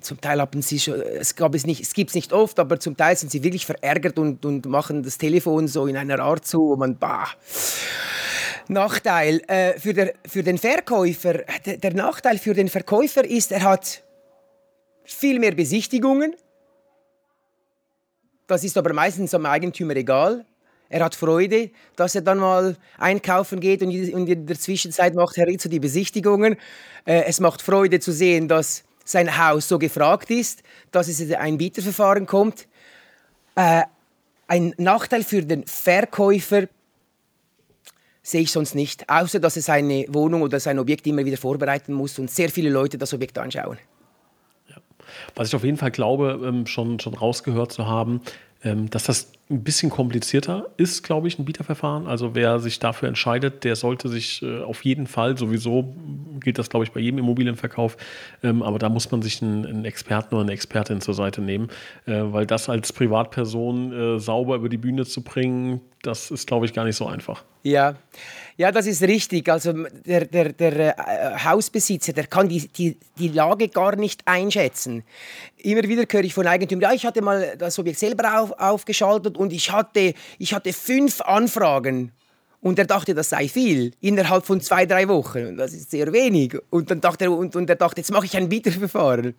Zum 0.00 0.20
Teil 0.20 0.40
haben 0.40 0.62
sie 0.62 0.78
schon, 0.78 1.00
es 1.00 1.34
gab 1.34 1.56
es 1.56 1.66
nicht, 1.66 1.82
es 1.82 1.92
gibt 1.92 2.10
es 2.10 2.14
nicht 2.14 2.32
oft, 2.32 2.60
aber 2.60 2.78
zum 2.78 2.96
Teil 2.96 3.16
sind 3.16 3.32
sie 3.32 3.42
wirklich 3.42 3.66
verärgert 3.66 4.16
und, 4.16 4.46
und 4.46 4.66
machen 4.66 5.02
das 5.02 5.18
Telefon 5.18 5.66
so 5.66 5.88
in 5.88 5.96
einer 5.96 6.20
Art 6.20 6.46
zu, 6.46 6.60
wo 6.60 6.76
man, 6.76 6.98
bah. 6.98 7.26
Nachteil 8.68 9.40
äh, 9.48 9.76
für, 9.80 9.92
der, 9.92 10.14
für 10.24 10.44
den 10.44 10.58
Verkäufer, 10.58 11.40
der, 11.66 11.78
der 11.78 11.94
Nachteil 11.94 12.38
für 12.38 12.54
den 12.54 12.68
Verkäufer 12.68 13.24
ist, 13.24 13.50
er 13.50 13.64
hat 13.64 14.04
viel 15.02 15.40
mehr 15.40 15.56
Besichtigungen. 15.56 16.36
Das 18.46 18.64
ist 18.64 18.76
aber 18.76 18.92
meistens 18.92 19.34
am 19.34 19.46
Eigentümer 19.46 19.96
egal. 19.96 20.44
Er 20.90 21.04
hat 21.04 21.14
Freude, 21.14 21.70
dass 21.96 22.14
er 22.14 22.20
dann 22.20 22.38
mal 22.38 22.76
einkaufen 22.98 23.58
geht 23.58 23.82
und 23.82 23.90
in 23.90 24.46
der 24.46 24.58
Zwischenzeit 24.58 25.14
macht 25.14 25.36
Herr 25.36 25.46
Rizzo 25.46 25.68
die 25.68 25.80
Besichtigungen. 25.80 26.56
Äh, 27.06 27.24
es 27.24 27.40
macht 27.40 27.62
Freude 27.62 28.00
zu 28.00 28.12
sehen, 28.12 28.48
dass 28.48 28.84
sein 29.04 29.38
Haus 29.38 29.68
so 29.68 29.78
gefragt 29.78 30.30
ist, 30.30 30.62
dass 30.92 31.08
es 31.08 31.20
in 31.20 31.34
ein 31.34 31.58
Bieterverfahren 31.58 32.26
kommt. 32.26 32.68
Äh, 33.54 33.82
ein 34.46 34.74
Nachteil 34.76 35.24
für 35.24 35.42
den 35.42 35.66
Verkäufer 35.66 36.68
sehe 38.22 38.42
ich 38.42 38.52
sonst 38.52 38.74
nicht, 38.74 39.08
außer 39.08 39.40
dass 39.40 39.56
er 39.56 39.62
seine 39.62 40.06
Wohnung 40.08 40.42
oder 40.42 40.60
sein 40.60 40.78
Objekt 40.78 41.06
immer 41.06 41.24
wieder 41.24 41.36
vorbereiten 41.36 41.92
muss 41.92 42.18
und 42.18 42.30
sehr 42.30 42.50
viele 42.50 42.70
Leute 42.70 42.98
das 42.98 43.12
Objekt 43.12 43.38
anschauen. 43.38 43.78
Was 45.34 45.48
ich 45.48 45.54
auf 45.54 45.64
jeden 45.64 45.76
Fall 45.76 45.90
glaube, 45.90 46.40
ähm, 46.44 46.66
schon, 46.66 47.00
schon 47.00 47.14
rausgehört 47.14 47.72
zu 47.72 47.86
haben, 47.86 48.20
ähm, 48.62 48.90
dass 48.90 49.04
das 49.04 49.32
ein 49.50 49.62
bisschen 49.62 49.90
komplizierter 49.90 50.70
ist, 50.78 51.02
glaube 51.02 51.28
ich, 51.28 51.38
ein 51.38 51.44
Bieterverfahren. 51.44 52.06
Also 52.06 52.34
wer 52.34 52.60
sich 52.60 52.78
dafür 52.78 53.08
entscheidet, 53.08 53.64
der 53.64 53.76
sollte 53.76 54.08
sich 54.08 54.42
äh, 54.42 54.62
auf 54.62 54.84
jeden 54.84 55.06
Fall, 55.06 55.36
sowieso 55.36 55.94
gilt 56.40 56.58
das, 56.58 56.70
glaube 56.70 56.84
ich, 56.84 56.92
bei 56.92 57.00
jedem 57.00 57.18
Immobilienverkauf, 57.18 57.98
ähm, 58.42 58.62
aber 58.62 58.78
da 58.78 58.88
muss 58.88 59.10
man 59.10 59.20
sich 59.20 59.42
einen, 59.42 59.66
einen, 59.66 59.84
Experten 59.84 60.34
oder 60.34 60.44
eine 60.44 60.52
Expertin 60.52 61.02
zur 61.02 61.12
Seite 61.12 61.42
nehmen, 61.42 61.68
äh, 62.06 62.22
weil 62.24 62.46
das 62.46 62.70
als 62.70 62.92
Privatperson 62.92 64.16
äh, 64.16 64.18
sauber 64.18 64.56
über 64.56 64.70
die 64.70 64.78
Bühne 64.78 65.04
zu 65.04 65.22
bringen, 65.22 65.82
das 66.04 66.30
ist, 66.30 66.46
glaube 66.46 66.66
ich, 66.66 66.72
gar 66.72 66.84
nicht 66.84 66.96
so 66.96 67.06
einfach. 67.06 67.44
Ja, 67.62 67.94
ja, 68.58 68.70
das 68.70 68.86
ist 68.86 69.02
richtig. 69.02 69.48
Also 69.48 69.72
der, 70.04 70.26
der, 70.26 70.52
der 70.52 70.98
äh, 70.98 71.38
Hausbesitzer, 71.44 72.12
der 72.12 72.26
kann 72.26 72.46
die, 72.46 72.68
die, 72.68 72.98
die 73.18 73.28
Lage 73.28 73.68
gar 73.68 73.96
nicht 73.96 74.20
einschätzen. 74.26 75.02
Immer 75.56 75.82
wieder 75.84 76.04
höre 76.08 76.24
ich 76.24 76.34
von 76.34 76.46
Eigentümern, 76.46 76.82
ja, 76.82 76.92
ich 76.92 77.06
hatte 77.06 77.22
mal 77.22 77.56
das 77.56 77.78
Objekt 77.78 77.98
selber 77.98 78.38
auf, 78.38 78.52
aufgeschaltet 78.52 79.33
und 79.36 79.52
ich 79.52 79.72
hatte, 79.72 80.14
ich 80.38 80.54
hatte 80.54 80.72
fünf 80.72 81.20
Anfragen. 81.20 82.12
Und 82.60 82.78
er 82.78 82.86
dachte, 82.86 83.14
das 83.14 83.28
sei 83.28 83.46
viel, 83.46 83.92
innerhalb 84.00 84.46
von 84.46 84.58
zwei, 84.62 84.86
drei 84.86 85.06
Wochen. 85.06 85.48
Und 85.48 85.56
das 85.58 85.74
ist 85.74 85.90
sehr 85.90 86.10
wenig. 86.14 86.56
Und 86.70 86.90
dann 86.90 87.02
dachte 87.02 87.24
er, 87.24 87.32
und, 87.32 87.54
und 87.54 87.68
er 87.68 87.76
dachte, 87.76 88.00
jetzt 88.00 88.10
mache 88.10 88.24
ich 88.24 88.38
ein 88.38 88.48
Bieterverfahren. 88.48 89.34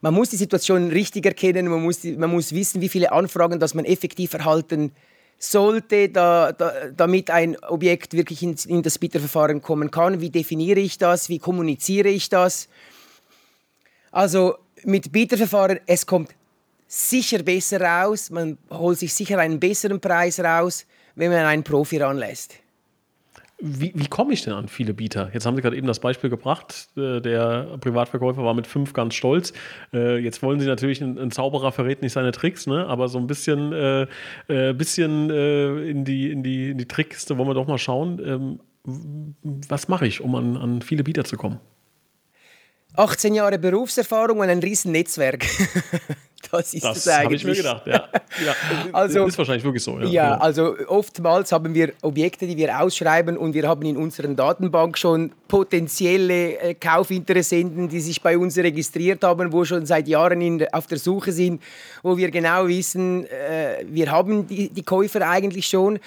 Man 0.00 0.14
muss 0.14 0.30
die 0.30 0.36
Situation 0.36 0.90
richtig 0.90 1.26
erkennen, 1.26 1.68
man 1.68 1.82
muss, 1.82 2.02
man 2.02 2.28
muss 2.28 2.52
wissen, 2.52 2.80
wie 2.80 2.88
viele 2.88 3.12
Anfragen 3.12 3.60
dass 3.60 3.74
man 3.74 3.84
effektiv 3.84 4.32
erhalten 4.34 4.92
sollte, 5.38 6.08
da, 6.08 6.52
da, 6.52 6.72
damit 6.96 7.30
ein 7.30 7.56
Objekt 7.64 8.14
wirklich 8.14 8.42
in, 8.42 8.56
in 8.66 8.82
das 8.82 8.98
Bieterverfahren 8.98 9.62
kommen 9.62 9.90
kann. 9.90 10.20
Wie 10.20 10.30
definiere 10.30 10.80
ich 10.80 10.98
das? 10.98 11.28
Wie 11.28 11.38
kommuniziere 11.38 12.08
ich 12.08 12.28
das? 12.28 12.68
Also 14.10 14.56
mit 14.84 15.12
Bieterverfahren, 15.12 15.80
es 15.86 16.04
kommt 16.06 16.30
sicher 16.90 17.44
besser 17.44 17.80
raus, 17.80 18.30
man 18.30 18.58
holt 18.68 18.98
sich 18.98 19.14
sicher 19.14 19.38
einen 19.38 19.60
besseren 19.60 20.00
Preis 20.00 20.40
raus, 20.40 20.86
wenn 21.14 21.30
man 21.30 21.46
einen 21.46 21.62
Profi 21.62 21.98
ranlässt. 21.98 22.56
Wie, 23.62 23.92
wie 23.94 24.08
komme 24.08 24.32
ich 24.32 24.42
denn 24.42 24.54
an 24.54 24.68
viele 24.68 24.92
Bieter? 24.92 25.30
Jetzt 25.32 25.46
haben 25.46 25.54
Sie 25.54 25.62
gerade 25.62 25.76
eben 25.76 25.86
das 25.86 26.00
Beispiel 26.00 26.30
gebracht. 26.30 26.88
Äh, 26.96 27.20
der 27.20 27.76
Privatverkäufer 27.80 28.42
war 28.42 28.54
mit 28.54 28.66
fünf 28.66 28.92
ganz 28.92 29.14
stolz. 29.14 29.52
Äh, 29.92 30.16
jetzt 30.18 30.42
wollen 30.42 30.58
Sie 30.58 30.66
natürlich, 30.66 31.00
ein, 31.00 31.30
Zauberer 31.30 31.70
verrät 31.70 32.02
nicht 32.02 32.12
seine 32.12 32.32
Tricks, 32.32 32.66
ne? 32.66 32.86
aber 32.86 33.08
so 33.08 33.18
ein 33.18 33.26
bisschen, 33.26 33.72
äh, 33.72 34.06
äh, 34.48 34.72
bisschen 34.72 35.30
äh, 35.30 35.90
in, 35.90 36.04
die, 36.04 36.32
in, 36.32 36.42
die, 36.42 36.70
in 36.70 36.78
die 36.78 36.88
Trickkiste 36.88 37.38
wollen 37.38 37.48
wir 37.48 37.54
doch 37.54 37.68
mal 37.68 37.78
schauen. 37.78 38.20
Ähm, 38.24 38.60
was 39.68 39.88
mache 39.88 40.06
ich, 40.06 40.22
um 40.22 40.34
an, 40.34 40.56
an 40.56 40.82
viele 40.82 41.04
Bieter 41.04 41.24
zu 41.24 41.36
kommen? 41.36 41.60
18 42.96 43.34
Jahre 43.34 43.58
Berufserfahrung 43.58 44.38
und 44.38 44.48
ein 44.48 44.58
riesen 44.58 44.90
Netzwerk. 44.90 45.44
das 46.50 46.74
ist 46.74 46.84
das 46.84 47.06
habe 47.06 47.34
ich 47.34 47.44
mir 47.44 47.54
gedacht, 47.54 47.86
ja. 47.86 48.08
ja. 48.44 48.54
Also, 48.92 49.26
ist 49.26 49.38
wahrscheinlich 49.38 49.64
wirklich 49.64 49.82
so. 49.82 49.98
Ja. 50.00 50.06
ja, 50.06 50.36
also 50.36 50.74
oftmals 50.88 51.52
haben 51.52 51.74
wir 51.74 51.92
Objekte, 52.02 52.46
die 52.46 52.56
wir 52.56 52.80
ausschreiben 52.80 53.36
und 53.36 53.54
wir 53.54 53.68
haben 53.68 53.82
in 53.82 53.96
unserer 53.96 54.28
Datenbank 54.28 54.98
schon 54.98 55.32
potenzielle 55.48 56.58
äh, 56.58 56.74
Kaufinteressenten, 56.74 57.88
die 57.88 58.00
sich 58.00 58.20
bei 58.22 58.36
uns 58.36 58.56
registriert 58.56 59.22
haben, 59.24 59.52
wo 59.52 59.64
schon 59.64 59.86
seit 59.86 60.08
Jahren 60.08 60.40
in, 60.40 60.66
auf 60.72 60.86
der 60.86 60.98
Suche 60.98 61.32
sind, 61.32 61.62
wo 62.02 62.16
wir 62.16 62.30
genau 62.30 62.66
wissen, 62.68 63.26
äh, 63.26 63.84
wir 63.86 64.10
haben 64.10 64.46
die, 64.46 64.68
die 64.68 64.82
Käufer 64.82 65.28
eigentlich 65.28 65.66
schon 65.66 65.98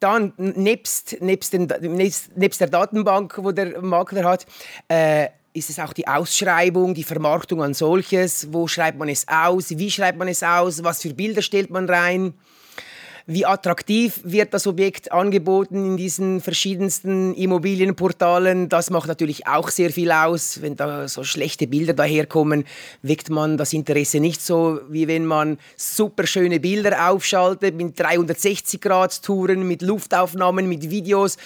dann 0.00 0.32
nebst, 0.36 1.20
nebst, 1.20 1.52
den, 1.52 1.66
nebst, 1.80 2.36
nebst, 2.36 2.60
der 2.60 2.68
Datenbank, 2.68 3.36
wo 3.38 3.50
der 3.50 3.80
Makler 3.82 4.24
hat, 4.24 4.46
äh, 4.86 5.28
ist 5.58 5.70
es 5.70 5.78
auch 5.78 5.92
die 5.92 6.06
Ausschreibung, 6.06 6.94
die 6.94 7.04
Vermarktung 7.04 7.62
an 7.62 7.74
solches? 7.74 8.52
Wo 8.52 8.66
schreibt 8.66 8.98
man 8.98 9.08
es 9.08 9.26
aus? 9.28 9.70
Wie 9.70 9.90
schreibt 9.90 10.18
man 10.18 10.28
es 10.28 10.42
aus? 10.42 10.84
Was 10.84 11.02
für 11.02 11.12
Bilder 11.12 11.42
stellt 11.42 11.70
man 11.70 11.88
rein? 11.88 12.34
Wie 13.30 13.44
attraktiv 13.44 14.22
wird 14.24 14.54
das 14.54 14.66
Objekt 14.66 15.12
angeboten 15.12 15.84
in 15.84 15.96
diesen 15.98 16.40
verschiedensten 16.40 17.34
Immobilienportalen? 17.34 18.70
Das 18.70 18.88
macht 18.88 19.06
natürlich 19.06 19.46
auch 19.46 19.68
sehr 19.68 19.90
viel 19.90 20.10
aus. 20.10 20.62
Wenn 20.62 20.76
da 20.76 21.06
so 21.08 21.24
schlechte 21.24 21.66
Bilder 21.66 21.92
daherkommen, 21.92 22.64
weckt 23.02 23.28
man 23.28 23.58
das 23.58 23.74
Interesse 23.74 24.18
nicht 24.18 24.40
so, 24.40 24.80
wie 24.88 25.08
wenn 25.08 25.26
man 25.26 25.58
super 25.76 26.26
schöne 26.26 26.58
Bilder 26.58 27.10
aufschaltet 27.10 27.74
mit 27.74 28.00
360-Grad-Touren, 28.00 29.68
mit 29.68 29.82
Luftaufnahmen, 29.82 30.66
mit 30.66 30.88
Videos 30.88 31.36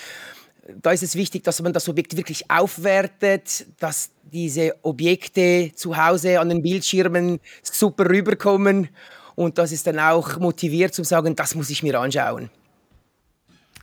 da 0.81 0.93
ist 0.93 1.03
es 1.03 1.15
wichtig, 1.15 1.45
dass 1.45 1.61
man 1.63 1.73
das 1.73 1.89
Objekt 1.89 2.17
wirklich 2.17 2.51
aufwertet, 2.51 3.67
dass 3.79 4.11
diese 4.23 4.75
Objekte 4.83 5.73
zu 5.75 5.97
Hause 5.97 6.41
an 6.41 6.49
den 6.49 6.63
Bildschirmen 6.63 7.41
super 7.63 8.09
rüberkommen 8.09 8.89
und 9.35 9.59
das 9.59 9.73
ist 9.73 9.87
dann 9.87 9.99
auch 9.99 10.39
motiviert 10.39 10.95
zu 10.95 11.05
sagen, 11.05 11.37
das 11.37 11.55
muss 11.55 11.71
ich 11.71 11.83
mir 11.83 11.99
anschauen. 11.99 12.51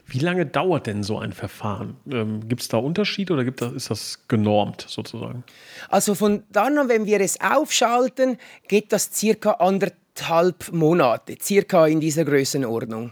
Wie 0.08 0.20
lange 0.20 0.46
dauert 0.46 0.88
denn 0.88 1.04
so 1.04 1.20
ein 1.20 1.34
Verfahren? 1.34 1.96
Ähm, 2.10 2.48
gibt 2.48 2.62
es 2.62 2.68
da 2.68 2.78
Unterschiede 2.78 3.34
oder 3.34 3.44
gibt 3.44 3.62
das, 3.62 3.74
ist 3.74 3.92
das 3.92 4.28
genormt 4.28 4.86
sozusagen? 4.88 5.44
Also 5.88 6.16
von 6.16 6.44
dann 6.52 6.80
an, 6.80 6.90
wenn 6.90 7.06
wir 7.06 7.22
es 7.22 7.40
aufschalten, 7.40 8.38
geht 8.68 8.92
das 8.92 9.12
circa 9.14 9.52
anderthalb 9.52 10.72
Monate, 10.72 11.38
circa 11.40 11.86
in 11.86 12.00
dieser 12.00 12.26
Größenordnung. 12.26 13.12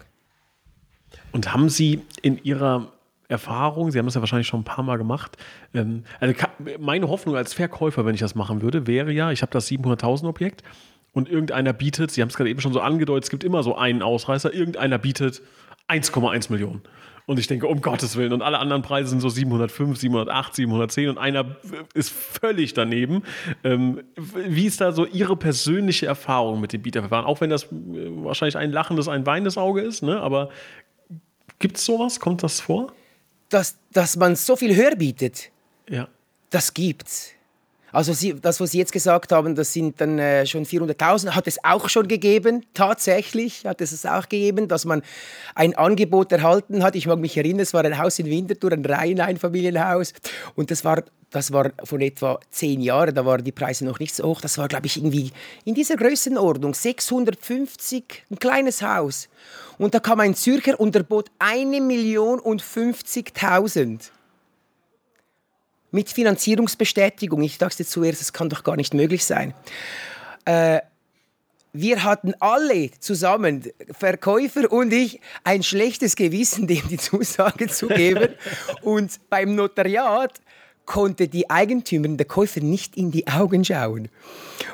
Und 1.31 1.53
haben 1.53 1.69
Sie 1.69 2.01
in 2.23 2.43
Ihrer 2.43 2.91
Erfahrung, 3.27 3.91
Sie 3.91 3.99
haben 3.99 4.05
das 4.05 4.15
ja 4.15 4.21
wahrscheinlich 4.21 4.47
schon 4.47 4.61
ein 4.61 4.65
paar 4.65 4.83
Mal 4.83 4.97
gemacht. 4.97 5.37
Ähm, 5.73 6.03
also 6.19 6.33
meine 6.79 7.09
Hoffnung 7.09 7.35
als 7.35 7.53
Verkäufer, 7.53 8.05
wenn 8.05 8.15
ich 8.15 8.21
das 8.21 8.35
machen 8.35 8.61
würde, 8.61 8.87
wäre 8.87 9.11
ja, 9.11 9.31
ich 9.31 9.41
habe 9.41 9.51
das 9.51 9.69
700.000 9.69 10.27
Objekt 10.27 10.63
und 11.13 11.29
irgendeiner 11.29 11.73
bietet, 11.73 12.11
Sie 12.11 12.21
haben 12.21 12.29
es 12.29 12.37
gerade 12.37 12.49
eben 12.49 12.61
schon 12.61 12.73
so 12.73 12.79
angedeutet, 12.79 13.25
es 13.25 13.29
gibt 13.29 13.43
immer 13.43 13.63
so 13.63 13.75
einen 13.75 14.01
Ausreißer, 14.01 14.53
irgendeiner 14.53 14.97
bietet 14.97 15.41
1,1 15.89 16.51
Millionen. 16.51 16.81
Und 17.25 17.39
ich 17.39 17.47
denke, 17.47 17.67
um 17.67 17.81
Gottes 17.81 18.15
Willen. 18.15 18.31
Und 18.31 18.41
alle 18.41 18.57
anderen 18.57 18.81
Preise 18.81 19.09
sind 19.09 19.19
so 19.19 19.27
705, 19.27 19.97
708, 19.97 20.55
710 20.55 21.09
und 21.09 21.17
einer 21.17 21.57
ist 21.93 22.09
völlig 22.09 22.73
daneben. 22.73 23.23
Ähm, 23.65 24.01
wie 24.15 24.65
ist 24.65 24.79
da 24.79 24.93
so 24.93 25.05
Ihre 25.05 25.35
persönliche 25.35 26.05
Erfahrung 26.05 26.61
mit 26.61 26.71
dem 26.71 26.81
Bieterverfahren? 26.83 27.25
Auch 27.25 27.41
wenn 27.41 27.49
das 27.49 27.63
äh, 27.65 27.67
wahrscheinlich 28.23 28.55
ein 28.55 28.71
lachendes, 28.71 29.09
ein 29.09 29.25
weinendes 29.25 29.57
Auge 29.57 29.81
ist, 29.81 30.03
ne? 30.03 30.21
aber 30.21 30.49
gibt 31.59 31.75
es 31.77 31.83
sowas? 31.83 32.21
Kommt 32.21 32.43
das 32.43 32.61
vor? 32.61 32.93
Dass, 33.49 33.77
dass 33.91 34.15
man 34.15 34.35
so 34.35 34.55
viel 34.55 34.75
höher 34.75 34.95
bietet, 34.95 35.51
ja. 35.87 36.07
das 36.49 36.73
gibt's. 36.73 37.31
Also 37.91 38.11
Sie, 38.11 38.33
das, 38.33 38.59
was 38.59 38.71
Sie 38.71 38.79
jetzt 38.79 38.91
gesagt 38.91 39.31
haben, 39.31 39.55
das 39.55 39.71
sind 39.71 40.01
dann 40.01 40.19
äh, 40.19 40.45
schon 40.45 40.65
400.000, 40.65 41.31
hat 41.31 41.47
es 41.47 41.63
auch 41.63 41.87
schon 41.87 42.07
gegeben, 42.07 42.65
tatsächlich 42.73 43.65
hat 43.65 43.79
es 43.79 43.93
es 43.93 44.05
auch 44.05 44.27
gegeben, 44.27 44.67
dass 44.67 44.83
man 44.83 45.01
ein 45.55 45.73
Angebot 45.75 46.31
erhalten 46.33 46.83
hat. 46.83 46.95
Ich 46.95 47.07
mag 47.07 47.19
mich 47.19 47.37
erinnern, 47.37 47.61
es 47.61 47.73
war 47.73 47.85
ein 47.85 47.97
Haus 47.97 48.19
in 48.19 48.25
Winterthur, 48.25 48.73
ein 48.73 48.85
Reiheneinfamilienhaus 48.85 50.13
und 50.55 50.69
das 50.69 50.83
war, 50.83 51.03
das 51.29 51.53
war 51.53 51.71
von 51.85 52.01
etwa 52.01 52.39
zehn 52.51 52.81
Jahren, 52.81 53.15
da 53.15 53.25
waren 53.25 53.43
die 53.43 53.53
Preise 53.53 53.85
noch 53.85 53.99
nicht 53.99 54.13
so 54.13 54.25
hoch, 54.25 54.41
das 54.41 54.57
war, 54.57 54.67
glaube 54.67 54.87
ich, 54.87 54.97
irgendwie 54.97 55.31
in 55.63 55.73
dieser 55.73 55.95
Größenordnung, 55.95 56.73
650, 56.73 58.25
ein 58.29 58.39
kleines 58.39 58.81
Haus. 58.81 59.29
Und 59.77 59.93
da 59.93 59.99
kam 59.99 60.19
ein 60.19 60.35
Zürcher 60.35 60.79
und 60.79 60.95
er 60.95 61.03
bot 61.03 61.29
eine 61.39 61.79
Million 61.79 62.39
und 62.39 62.61
50.000. 62.61 64.11
mit 65.91 66.09
Finanzierungsbestätigung. 66.09 67.41
Ich 67.43 67.57
dachte 67.57 67.85
zuerst, 67.85 68.21
das 68.21 68.33
kann 68.33 68.49
doch 68.49 68.63
gar 68.63 68.75
nicht 68.75 68.93
möglich 68.93 69.25
sein. 69.25 69.53
Äh, 70.45 70.81
wir 71.73 72.03
hatten 72.03 72.33
alle 72.39 72.91
zusammen, 72.99 73.63
Verkäufer 73.91 74.71
und 74.71 74.91
ich, 74.91 75.21
ein 75.43 75.63
schlechtes 75.63 76.15
Gewissen, 76.15 76.65
dem 76.67 76.87
die 76.87 76.97
Zusage 76.97 77.67
zu 77.67 77.87
geben. 77.87 78.29
und 78.81 79.19
beim 79.29 79.55
Notariat 79.55 80.41
konnte 80.87 81.27
die 81.27 81.51
Eigentümerin, 81.51 82.17
der 82.17 82.25
Käufer, 82.25 82.61
nicht 82.61 82.97
in 82.97 83.11
die 83.11 83.27
Augen 83.27 83.63
schauen. 83.63 84.09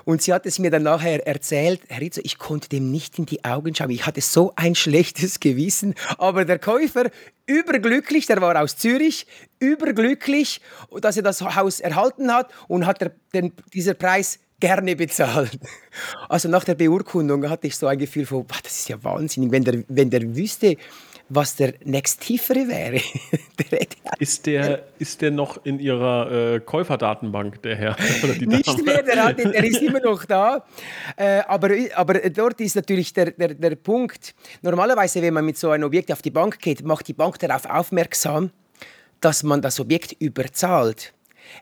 Und 0.06 0.22
sie 0.22 0.32
hat 0.32 0.46
es 0.46 0.60
mir 0.60 0.72
dann 0.72 0.84
nachher 0.84 1.28
erzählt, 1.28 1.82
Herr 1.90 2.00
Rizzo, 2.00 2.22
ich 2.24 2.38
konnte 2.38 2.70
dem 2.70 2.90
nicht 2.92 3.20
in 3.20 3.26
die 3.26 3.44
Augen 3.44 3.76
schauen. 3.76 3.90
Ich 3.90 4.06
hatte 4.06 4.22
so 4.22 4.54
ein 4.56 4.76
schlechtes 4.76 5.42
Gewissen. 5.42 5.96
Aber 6.18 6.46
der 6.46 6.60
Käufer, 6.60 7.10
überglücklich, 7.46 8.28
der 8.28 8.40
war 8.40 8.62
aus 8.62 8.78
Zürich, 8.78 9.28
überglücklich, 9.60 10.62
dass 11.02 11.18
er 11.18 11.24
das 11.24 11.42
Haus 11.42 11.82
erhalten 11.82 12.32
hat 12.32 12.50
und 12.70 12.86
hat 12.86 13.12
den, 13.34 13.52
dieser 13.74 13.96
Preis 13.96 14.40
gerne 14.60 14.96
bezahlt. 14.96 15.60
Also 16.30 16.48
nach 16.48 16.64
der 16.64 16.76
Beurkundung 16.76 17.50
hatte 17.50 17.68
ich 17.68 17.76
so 17.76 17.88
ein 17.88 17.98
Gefühl 17.98 18.26
von, 18.26 18.46
das 18.64 18.80
ist 18.80 18.90
ja 18.90 19.04
wahnsinnig, 19.04 19.52
wenn 19.52 19.64
der, 19.64 19.84
wenn 19.90 20.10
der 20.10 20.36
wüsste, 20.36 20.78
was 21.30 21.56
der 21.56 21.74
nächsttiefere 21.84 22.68
wäre. 22.68 23.02
der 23.72 23.88
ist, 24.20 24.46
der, 24.46 24.84
ist 25.00 25.22
der 25.22 25.32
noch 25.32 25.66
in 25.66 25.80
Ihrer 25.80 26.56
äh, 26.56 26.60
Käuferdatenbank, 26.60 27.62
der 27.62 27.76
Herr? 27.76 27.96
Nicht 28.40 28.86
mehr, 28.86 29.04
der, 29.04 29.24
hat, 29.24 29.40
der, 29.40 29.64
ist 29.64 29.82
immer 29.82 30.00
noch 30.00 30.26
da. 30.26 30.66
Äh, 31.16 31.42
aber, 31.48 31.70
aber 31.96 32.14
dort 32.30 32.62
ist 32.62 32.76
natürlich 32.76 33.14
der, 33.14 33.32
der, 33.32 33.54
der 33.54 33.76
Punkt, 33.76 34.36
normalerweise, 34.62 35.22
wenn 35.22 35.34
man 35.34 35.46
mit 35.46 35.58
so 35.58 35.72
einem 35.72 35.86
Objekt 35.86 36.12
auf 36.12 36.22
die 36.22 36.32
Bank 36.32 36.60
geht, 36.60 36.86
macht 36.86 37.08
die 37.08 37.14
Bank 37.14 37.40
darauf 37.40 37.66
aufmerksam, 37.66 38.52
dass 39.22 39.44
man 39.44 39.62
das 39.62 39.80
Objekt 39.80 40.14
überzahlt. 40.20 41.14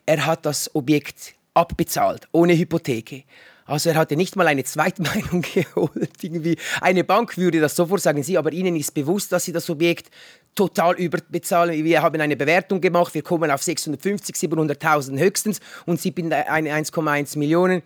Er 0.05 0.25
hat 0.25 0.45
das 0.45 0.73
Objekt 0.75 1.35
abbezahlt, 1.53 2.27
ohne 2.31 2.57
Hypotheke. 2.57 3.23
Also 3.65 3.89
er 3.89 3.95
hatte 3.95 4.15
nicht 4.15 4.35
mal 4.35 4.47
eine 4.47 4.63
Zweitmeinung 4.63 5.41
geholt. 5.53 6.11
Irgendwie. 6.21 6.57
Eine 6.81 7.03
Bank 7.03 7.37
würde 7.37 7.59
das 7.59 7.75
sofort 7.75 8.01
sagen, 8.01 8.23
Sie, 8.23 8.37
aber 8.37 8.51
Ihnen 8.51 8.75
ist 8.75 8.93
bewusst, 8.93 9.31
dass 9.31 9.45
Sie 9.45 9.51
das 9.51 9.69
Objekt 9.69 10.09
total 10.55 10.95
überbezahlen. 10.95 11.83
Wir 11.83 12.01
haben 12.01 12.19
eine 12.19 12.35
Bewertung 12.35 12.81
gemacht, 12.81 13.13
wir 13.13 13.21
kommen 13.21 13.49
auf 13.51 13.63
650, 13.63 14.35
700.000 14.35 15.17
höchstens 15.19 15.59
und 15.85 16.01
Sie 16.01 16.13
eine 16.29 16.69
1,1 16.71 17.37
Millionen. 17.37 17.81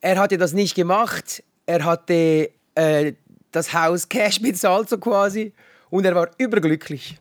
Er 0.00 0.18
hatte 0.18 0.38
das 0.38 0.52
nicht 0.52 0.74
gemacht. 0.74 1.42
Er 1.66 1.84
hatte 1.84 2.50
äh, 2.74 3.12
das 3.52 3.72
Haus 3.72 4.08
Cash 4.08 4.40
bezahlt 4.40 4.88
so 4.88 4.98
quasi 4.98 5.52
und 5.90 6.04
er 6.04 6.14
war 6.14 6.30
überglücklich. 6.38 7.16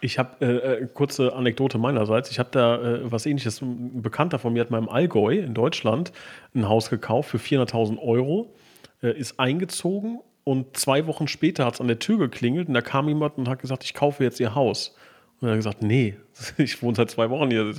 Ich 0.00 0.18
habe 0.18 0.44
äh, 0.44 0.82
äh, 0.82 0.86
kurze 0.86 1.32
Anekdote 1.32 1.78
meinerseits. 1.78 2.30
Ich 2.30 2.38
habe 2.38 2.50
da 2.52 2.76
äh, 2.76 3.10
was 3.10 3.26
ähnliches. 3.26 3.60
Ein 3.62 4.02
Bekannter 4.02 4.38
von 4.38 4.52
mir 4.52 4.60
hat 4.60 4.70
mal 4.70 4.78
im 4.78 4.88
Allgäu 4.88 5.38
in 5.38 5.54
Deutschland 5.54 6.12
ein 6.54 6.68
Haus 6.68 6.90
gekauft 6.90 7.30
für 7.30 7.38
400.000 7.38 7.98
Euro, 7.98 8.54
äh, 9.02 9.18
ist 9.18 9.40
eingezogen 9.40 10.20
und 10.44 10.76
zwei 10.76 11.06
Wochen 11.06 11.26
später 11.26 11.66
hat 11.66 11.74
es 11.74 11.80
an 11.80 11.88
der 11.88 11.98
Tür 11.98 12.18
geklingelt 12.18 12.68
und 12.68 12.74
da 12.74 12.80
kam 12.80 13.08
jemand 13.08 13.38
und 13.38 13.48
hat 13.48 13.60
gesagt, 13.60 13.84
ich 13.84 13.94
kaufe 13.94 14.22
jetzt 14.22 14.40
ihr 14.40 14.54
Haus. 14.54 14.94
Und 15.40 15.48
er 15.48 15.52
hat 15.52 15.58
gesagt, 15.58 15.82
nee, 15.82 16.16
ich 16.58 16.82
wohne 16.82 16.96
seit 16.96 17.10
zwei 17.10 17.30
Wochen 17.30 17.50
hier. 17.50 17.72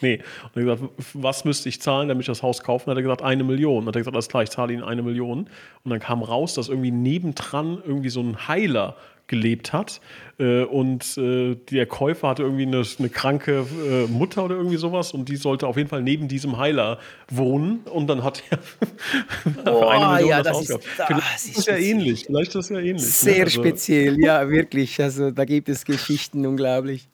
Nee. 0.00 0.20
Und 0.54 0.62
er 0.62 0.72
hat 0.72 0.80
gesagt, 0.80 0.92
was 1.14 1.44
müsste 1.44 1.68
ich 1.68 1.80
zahlen, 1.80 2.08
damit 2.08 2.22
ich 2.22 2.26
das 2.26 2.42
Haus 2.42 2.62
kaufe? 2.62 2.84
Und 2.84 2.88
dann 2.88 2.96
hat 2.96 2.98
er 2.98 3.02
gesagt, 3.02 3.22
eine 3.22 3.44
Million. 3.44 3.78
Und 3.78 3.88
hat 3.88 3.96
er 3.96 4.00
gesagt, 4.00 4.16
alles 4.16 4.28
klar, 4.28 4.42
ich 4.42 4.50
zahle 4.50 4.72
Ihnen 4.72 4.82
eine 4.82 5.02
Million. 5.02 5.48
Und 5.84 5.90
dann 5.90 6.00
kam 6.00 6.22
raus, 6.22 6.54
dass 6.54 6.68
irgendwie 6.68 6.90
nebendran 6.90 7.82
irgendwie 7.84 8.10
so 8.10 8.20
ein 8.20 8.48
Heiler 8.48 8.96
gelebt 9.32 9.72
hat. 9.72 10.00
Äh, 10.38 10.64
und 10.64 11.16
äh, 11.16 11.54
der 11.54 11.86
Käufer 11.86 12.28
hatte 12.28 12.42
irgendwie 12.42 12.66
eine, 12.66 12.82
eine 12.98 13.08
kranke 13.08 13.64
äh, 13.88 14.06
Mutter 14.06 14.44
oder 14.44 14.56
irgendwie 14.56 14.76
sowas 14.76 15.12
und 15.12 15.28
die 15.28 15.36
sollte 15.36 15.66
auf 15.66 15.76
jeden 15.76 15.88
Fall 15.88 16.02
neben 16.02 16.28
diesem 16.28 16.58
Heiler 16.58 16.98
wohnen. 17.30 17.80
Und 17.90 18.08
dann 18.08 18.24
hat 18.24 18.42
er 18.50 18.58
für 19.64 19.90
eine 19.90 20.14
Million 20.14 20.28
ja, 20.28 20.42
das, 20.42 20.58
das 20.58 20.70
ist, 20.70 20.88
das 20.98 21.44
ist, 21.46 21.58
ist 21.58 21.66
ja 21.66 21.76
ähnlich. 21.76 22.24
Vielleicht 22.26 22.48
ist 22.48 22.56
das 22.56 22.68
ja 22.68 22.78
ähnlich. 22.78 22.94
Ne? 22.94 23.08
Sehr 23.08 23.36
ne? 23.38 23.44
also, 23.44 23.62
speziell, 23.62 24.20
ja, 24.20 24.48
wirklich. 24.50 25.00
Also 25.00 25.30
da 25.30 25.44
gibt 25.44 25.68
es 25.68 25.84
Geschichten 25.84 26.44
unglaublich. 26.44 27.08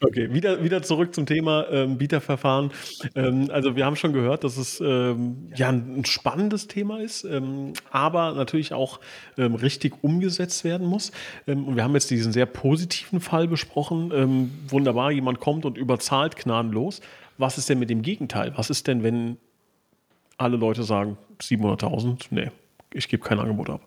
Okay, 0.00 0.32
wieder, 0.32 0.62
wieder 0.62 0.80
zurück 0.82 1.12
zum 1.12 1.26
Thema 1.26 1.66
ähm, 1.70 1.98
Bieterverfahren. 1.98 2.70
Ähm, 3.16 3.50
also 3.52 3.74
wir 3.74 3.84
haben 3.84 3.96
schon 3.96 4.12
gehört, 4.12 4.44
dass 4.44 4.56
es 4.56 4.80
ähm, 4.80 5.50
ja 5.56 5.70
ein, 5.70 6.04
spannendes 6.04 6.68
Thema 6.68 7.00
ist, 7.00 7.24
ähm, 7.24 7.72
aber 7.90 8.32
natürlich 8.34 8.72
auch 8.72 9.00
ähm, 9.36 9.56
richtig 9.56 9.94
umgesetzt 10.02 10.62
werden 10.62 10.86
muss. 10.86 11.10
Ähm, 11.48 11.66
und 11.66 11.74
wir 11.74 11.82
haben 11.82 11.94
jetzt 11.94 12.10
diesen 12.10 12.32
sehr 12.32 12.46
positiven 12.46 13.20
Fall 13.20 13.48
besprochen. 13.48 14.52
wunderbar, 14.68 15.10
jemand 15.10 15.40
kommt 15.40 15.64
und 15.64 15.76
überzahlt 15.76 16.36
gnadenlos. 16.36 17.00
Was 17.36 17.58
ist 17.58 17.68
denn 17.68 17.78
mit 17.78 17.90
dem 17.90 18.02
Gegenteil? 18.02 18.52
Was 18.56 18.70
ist 18.70 18.86
denn, 18.86 19.02
wenn 19.02 19.36
alle 20.36 20.56
Leute 20.56 20.84
sagen 20.84 21.18
700.000? 21.40 22.26
Nee, 22.30 22.50
ich 22.92 23.08
gebe 23.08 23.24
kein 23.24 23.40
Angebot 23.40 23.70
ab. 23.70 23.80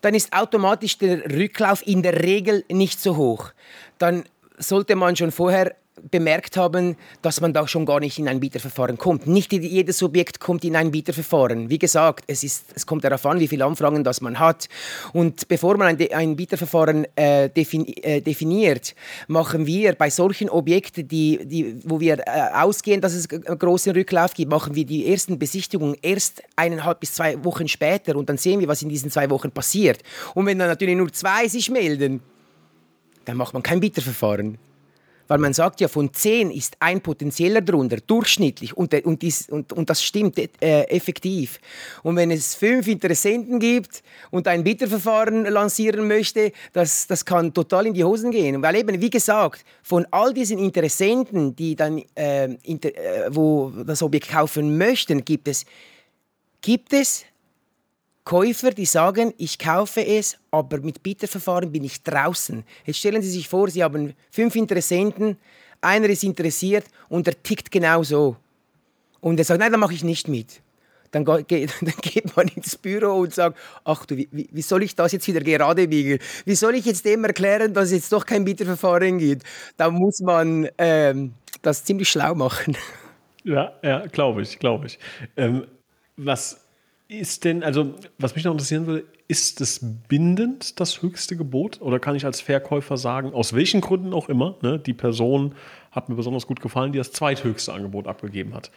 Dann 0.00 0.14
ist 0.14 0.32
automatisch 0.32 0.98
der 0.98 1.24
Rücklauf 1.30 1.86
in 1.86 2.02
der 2.02 2.22
Regel 2.22 2.64
nicht 2.70 3.00
so 3.00 3.16
hoch. 3.16 3.52
Dann 3.98 4.24
sollte 4.58 4.96
man 4.96 5.16
schon 5.16 5.30
vorher 5.30 5.76
bemerkt 6.10 6.56
haben, 6.56 6.96
dass 7.22 7.40
man 7.40 7.52
da 7.52 7.66
schon 7.66 7.86
gar 7.86 8.00
nicht 8.00 8.18
in 8.18 8.28
ein 8.28 8.40
Bieterverfahren 8.40 8.98
kommt. 8.98 9.26
Nicht 9.26 9.52
jedes 9.52 10.02
Objekt 10.02 10.40
kommt 10.40 10.64
in 10.64 10.76
ein 10.76 10.90
Bieterverfahren. 10.90 11.70
Wie 11.70 11.78
gesagt, 11.78 12.24
es, 12.26 12.42
ist, 12.42 12.66
es 12.74 12.86
kommt 12.86 13.04
darauf 13.04 13.24
an, 13.26 13.40
wie 13.40 13.48
viele 13.48 13.64
Anfragen 13.64 14.04
das 14.04 14.20
man 14.20 14.38
hat. 14.38 14.68
Und 15.12 15.48
bevor 15.48 15.76
man 15.76 15.88
ein, 15.88 16.12
ein 16.12 16.36
Bieterverfahren 16.36 17.06
äh, 17.16 17.48
defini 17.50 17.92
äh, 18.02 18.20
definiert, 18.20 18.94
machen 19.26 19.66
wir 19.66 19.94
bei 19.94 20.10
solchen 20.10 20.48
Objekten, 20.50 21.08
die, 21.08 21.40
die, 21.44 21.76
wo 21.84 22.00
wir 22.00 22.18
äh, 22.18 22.22
ausgehen, 22.54 23.00
dass 23.00 23.14
es 23.14 23.28
großen 23.28 23.92
Rücklauf 23.92 24.34
gibt, 24.34 24.50
machen 24.50 24.74
wir 24.74 24.84
die 24.84 25.10
ersten 25.10 25.38
Besichtigungen 25.38 25.96
erst 26.02 26.42
eineinhalb 26.56 27.00
bis 27.00 27.14
zwei 27.14 27.42
Wochen 27.44 27.68
später 27.68 28.16
und 28.16 28.28
dann 28.28 28.38
sehen 28.38 28.60
wir, 28.60 28.68
was 28.68 28.82
in 28.82 28.88
diesen 28.88 29.10
zwei 29.10 29.30
Wochen 29.30 29.50
passiert. 29.50 30.02
Und 30.34 30.46
wenn 30.46 30.58
dann 30.58 30.68
natürlich 30.68 30.96
nur 30.96 31.12
zwei 31.12 31.48
sich 31.48 31.70
melden, 31.70 32.20
dann 33.28 33.36
macht 33.36 33.52
man 33.52 33.62
kein 33.62 33.80
Bieterverfahren. 33.80 34.56
Weil 35.26 35.36
man 35.36 35.52
sagt 35.52 35.82
ja, 35.82 35.88
von 35.88 36.14
zehn 36.14 36.50
ist 36.50 36.78
ein 36.80 37.02
potenzieller 37.02 37.60
drunter, 37.60 37.98
durchschnittlich. 37.98 38.74
Und, 38.74 38.94
und, 39.04 39.20
dies, 39.20 39.46
und, 39.50 39.74
und 39.74 39.90
das 39.90 40.02
stimmt 40.02 40.38
äh, 40.38 40.84
effektiv. 40.84 41.60
Und 42.02 42.16
wenn 42.16 42.30
es 42.30 42.54
fünf 42.54 42.88
Interessenten 42.88 43.60
gibt 43.60 44.02
und 44.30 44.48
ein 44.48 44.64
Bieterverfahren 44.64 45.44
lancieren 45.44 46.08
möchte, 46.08 46.52
das, 46.72 47.06
das 47.06 47.26
kann 47.26 47.52
total 47.52 47.88
in 47.88 47.92
die 47.92 48.04
Hosen 48.04 48.30
gehen. 48.30 48.62
Weil 48.62 48.76
eben, 48.76 49.02
wie 49.02 49.10
gesagt, 49.10 49.66
von 49.82 50.06
all 50.10 50.32
diesen 50.32 50.58
Interessenten, 50.58 51.54
die 51.54 51.76
dann, 51.76 52.02
äh, 52.14 52.46
inter, 52.62 52.96
äh, 52.96 53.28
wo 53.28 53.70
das 53.84 54.02
Objekt 54.02 54.30
kaufen 54.30 54.78
möchten, 54.78 55.26
gibt 55.26 55.48
es, 55.48 55.66
gibt 56.62 56.94
es 56.94 57.26
Käufer, 58.28 58.72
die 58.72 58.84
sagen, 58.84 59.32
ich 59.38 59.58
kaufe 59.58 60.04
es, 60.04 60.36
aber 60.50 60.80
mit 60.80 61.02
Bieterverfahren 61.02 61.72
bin 61.72 61.84
ich 61.84 62.02
draußen. 62.02 62.62
Jetzt 62.84 62.98
stellen 62.98 63.22
Sie 63.22 63.30
sich 63.30 63.48
vor, 63.48 63.70
Sie 63.70 63.82
haben 63.82 64.12
fünf 64.30 64.54
Interessenten, 64.54 65.38
einer 65.80 66.10
ist 66.10 66.24
interessiert 66.24 66.84
und 67.08 67.26
der 67.26 67.42
tickt 67.42 67.70
genau 67.70 68.02
so. 68.02 68.36
Und 69.20 69.38
er 69.38 69.46
sagt, 69.46 69.60
nein, 69.60 69.72
dann 69.72 69.80
mache 69.80 69.94
ich 69.94 70.04
nicht 70.04 70.28
mit. 70.28 70.60
Dann, 71.10 71.24
geht, 71.24 71.72
dann 71.80 71.94
geht 72.02 72.36
man 72.36 72.48
ins 72.48 72.76
Büro 72.76 73.14
und 73.14 73.32
sagt, 73.32 73.56
ach 73.82 74.04
du, 74.04 74.14
wie, 74.18 74.28
wie 74.30 74.62
soll 74.62 74.82
ich 74.82 74.94
das 74.94 75.12
jetzt 75.12 75.26
wieder 75.26 75.40
gerade 75.40 75.88
biegen? 75.88 76.18
Wie 76.44 76.54
soll 76.54 76.74
ich 76.74 76.84
jetzt 76.84 77.06
dem 77.06 77.24
erklären, 77.24 77.72
dass 77.72 77.86
es 77.86 77.92
jetzt 77.92 78.12
doch 78.12 78.26
kein 78.26 78.44
Bieterverfahren 78.44 79.16
gibt? 79.16 79.44
Da 79.78 79.90
muss 79.90 80.20
man 80.20 80.68
ähm, 80.76 81.32
das 81.62 81.82
ziemlich 81.82 82.10
schlau 82.10 82.34
machen. 82.34 82.76
Ja, 83.44 83.72
ja, 83.82 84.04
glaube 84.08 84.42
ich, 84.42 84.58
glaube 84.58 84.88
ich. 84.88 84.98
Ähm, 85.36 85.66
was 86.16 86.67
ist 87.08 87.44
denn, 87.44 87.62
also 87.62 87.94
was 88.18 88.34
mich 88.34 88.44
noch 88.44 88.52
interessieren 88.52 88.86
würde, 88.86 89.06
ist 89.28 89.60
es 89.60 89.80
bindend 90.08 90.78
das 90.78 91.02
höchste 91.02 91.36
Gebot? 91.36 91.80
Oder 91.80 91.98
kann 91.98 92.14
ich 92.14 92.24
als 92.24 92.40
Verkäufer 92.40 92.96
sagen, 92.96 93.32
aus 93.32 93.54
welchen 93.54 93.80
Gründen 93.80 94.12
auch 94.12 94.28
immer, 94.28 94.56
ne, 94.62 94.78
die 94.78 94.92
Person 94.92 95.54
hat 95.90 96.08
mir 96.08 96.14
besonders 96.14 96.46
gut 96.46 96.60
gefallen, 96.60 96.92
die 96.92 96.98
das 96.98 97.12
zweithöchste 97.12 97.72
Angebot 97.72 98.06
abgegeben 98.06 98.54
hat. 98.54 98.70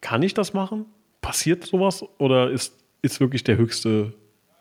Kann 0.00 0.22
ich 0.22 0.34
das 0.34 0.54
machen? 0.54 0.86
Passiert 1.20 1.64
sowas? 1.64 2.04
Oder 2.18 2.50
ist, 2.50 2.74
ist 3.02 3.20
wirklich 3.20 3.44
der 3.44 3.58
höchste 3.58 4.14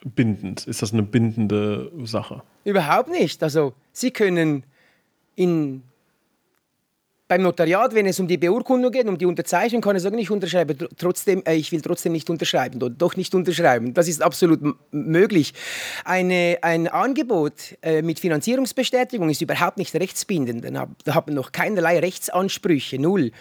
bindend? 0.04 0.68
Ist 0.68 0.82
das 0.82 0.92
eine 0.92 1.04
bindende 1.04 1.92
Sache? 2.04 2.44
Überhaupt 2.66 3.10
nicht. 3.10 3.42
Also 3.42 3.74
Sie 3.92 4.12
können 4.12 4.64
in 5.36 5.84
beim 7.28 7.42
Notariat, 7.42 7.96
wenn 7.96 8.06
es 8.06 8.20
um 8.20 8.28
die 8.28 8.38
Beurkundung 8.38 8.92
geht, 8.92 9.08
um 9.08 9.18
die 9.18 9.26
Unterzeichnung, 9.26 9.82
kann 9.82 9.96
er 9.96 10.00
sagen, 10.00 10.18
ich 10.20 10.30
unterschreibe 10.30 10.76
trotzdem, 10.98 11.42
äh, 11.46 11.56
ich 11.56 11.72
will 11.72 11.82
trotzdem 11.82 12.12
nicht 12.12 12.30
unterschreiben 12.30 12.82
oder 12.82 12.94
doch 12.94 13.16
nicht 13.16 13.34
unterschreiben. 13.34 13.94
Das 13.94 14.08
ist 14.08 14.22
absolut 14.22 14.60
möglich. 14.92 15.54
Eine, 16.04 16.60
ein 16.62 16.88
Angebot 16.88 17.78
äh, 17.82 18.02
mit 18.02 18.20
Finanzierungsbestätigung 18.20 19.30
ist 19.30 19.42
überhaupt 19.42 19.78
nicht 19.78 19.96
rechtsbindend. 19.96 20.66
Da 21.04 21.16
hat 21.16 21.28
man 21.28 21.36
noch 21.36 21.52
keinerlei 21.52 22.00
Rechtsansprüche, 22.00 23.00
null. 23.00 23.32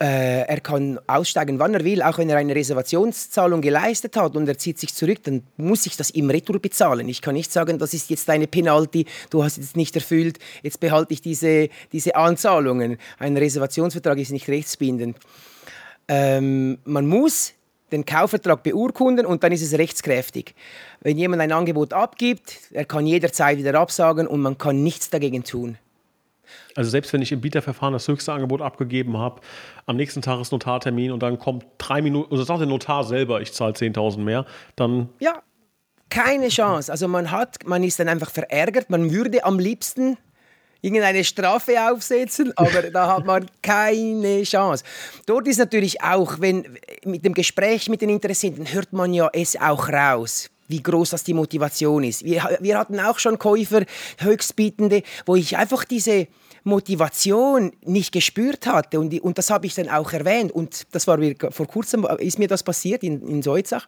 Äh, 0.00 0.42
er 0.42 0.60
kann 0.60 1.00
aussteigen, 1.08 1.58
wann 1.58 1.74
er 1.74 1.82
will, 1.84 2.02
auch 2.02 2.18
wenn 2.18 2.30
er 2.30 2.36
eine 2.36 2.54
Reservationszahlung 2.54 3.60
geleistet 3.60 4.16
hat 4.16 4.36
und 4.36 4.48
er 4.48 4.56
zieht 4.56 4.78
sich 4.78 4.94
zurück, 4.94 5.18
dann 5.24 5.42
muss 5.56 5.86
ich 5.86 5.96
das 5.96 6.10
im 6.10 6.30
Retour 6.30 6.60
bezahlen. 6.60 7.08
Ich 7.08 7.20
kann 7.20 7.34
nicht 7.34 7.50
sagen, 7.52 7.78
das 7.78 7.94
ist 7.94 8.08
jetzt 8.08 8.28
deine 8.28 8.46
Penalty, 8.46 9.06
du 9.30 9.42
hast 9.42 9.58
es 9.58 9.74
nicht 9.74 9.96
erfüllt, 9.96 10.38
jetzt 10.62 10.78
behalte 10.78 11.14
ich 11.14 11.20
diese, 11.20 11.68
diese 11.90 12.14
Anzahlungen. 12.14 12.98
Ein 13.18 13.36
Reservationsvertrag 13.36 14.18
ist 14.18 14.30
nicht 14.30 14.48
rechtsbindend. 14.48 15.16
Ähm, 16.06 16.78
man 16.84 17.06
muss 17.06 17.54
den 17.90 18.04
Kaufvertrag 18.04 18.62
beurkunden 18.62 19.26
und 19.26 19.42
dann 19.42 19.50
ist 19.50 19.62
es 19.62 19.76
rechtskräftig. 19.76 20.54
Wenn 21.00 21.18
jemand 21.18 21.42
ein 21.42 21.50
Angebot 21.50 21.92
abgibt, 21.92 22.58
er 22.70 22.84
kann 22.84 23.06
jederzeit 23.06 23.58
wieder 23.58 23.74
absagen 23.74 24.28
und 24.28 24.40
man 24.40 24.58
kann 24.58 24.84
nichts 24.84 25.10
dagegen 25.10 25.42
tun. 25.42 25.76
Also 26.78 26.90
selbst 26.90 27.12
wenn 27.12 27.20
ich 27.22 27.32
im 27.32 27.40
Bieterverfahren 27.40 27.92
das 27.92 28.06
höchste 28.06 28.32
Angebot 28.32 28.62
abgegeben 28.62 29.18
habe, 29.18 29.40
am 29.86 29.96
nächsten 29.96 30.22
Tag 30.22 30.40
ist 30.40 30.52
Notartermin 30.52 31.10
und 31.10 31.24
dann 31.24 31.36
kommt 31.40 31.66
drei 31.76 32.00
Minuten, 32.00 32.32
oder 32.32 32.44
sagt 32.44 32.60
der 32.60 32.68
Notar 32.68 33.02
selber, 33.02 33.40
ich 33.40 33.52
zahle 33.52 33.72
10.000 33.72 34.18
mehr, 34.20 34.46
dann... 34.76 35.08
Ja, 35.18 35.42
keine 36.08 36.46
Chance. 36.46 36.92
Also 36.92 37.08
man 37.08 37.32
hat, 37.32 37.66
man 37.66 37.82
ist 37.82 37.98
dann 37.98 38.08
einfach 38.08 38.30
verärgert, 38.30 38.90
man 38.90 39.10
würde 39.10 39.42
am 39.42 39.58
liebsten 39.58 40.18
irgendeine 40.80 41.24
Strafe 41.24 41.90
aufsetzen, 41.90 42.52
aber 42.54 42.82
da 42.92 43.16
hat 43.16 43.26
man 43.26 43.46
keine 43.62 44.44
Chance. 44.44 44.84
Dort 45.26 45.48
ist 45.48 45.58
natürlich 45.58 46.00
auch, 46.00 46.38
wenn 46.38 46.78
mit 47.04 47.24
dem 47.24 47.34
Gespräch 47.34 47.88
mit 47.88 48.02
den 48.02 48.10
Interessenten 48.10 48.72
hört 48.72 48.92
man 48.92 49.12
ja 49.12 49.28
es 49.32 49.60
auch 49.60 49.88
raus 49.88 50.48
wie 50.70 50.82
groß 50.82 51.10
das 51.10 51.24
die 51.24 51.32
Motivation 51.32 52.04
ist. 52.04 52.24
Wir, 52.26 52.58
wir 52.60 52.78
hatten 52.78 53.00
auch 53.00 53.18
schon 53.18 53.38
Käufer, 53.38 53.84
Höchstbietende, 54.18 55.02
wo 55.24 55.34
ich 55.34 55.56
einfach 55.56 55.84
diese 55.84 56.28
Motivation 56.68 57.72
nicht 57.84 58.12
gespürt 58.12 58.66
hatte. 58.66 59.00
Und, 59.00 59.20
und 59.20 59.38
das 59.38 59.50
habe 59.50 59.66
ich 59.66 59.74
dann 59.74 59.88
auch 59.88 60.12
erwähnt. 60.12 60.52
Und 60.52 60.86
das 60.92 61.06
war 61.06 61.16
mir, 61.16 61.34
vor 61.50 61.66
kurzem 61.66 62.06
ist 62.18 62.38
mir 62.38 62.48
das 62.48 62.62
passiert 62.62 63.02
in, 63.02 63.26
in 63.26 63.42
Soizach. 63.42 63.86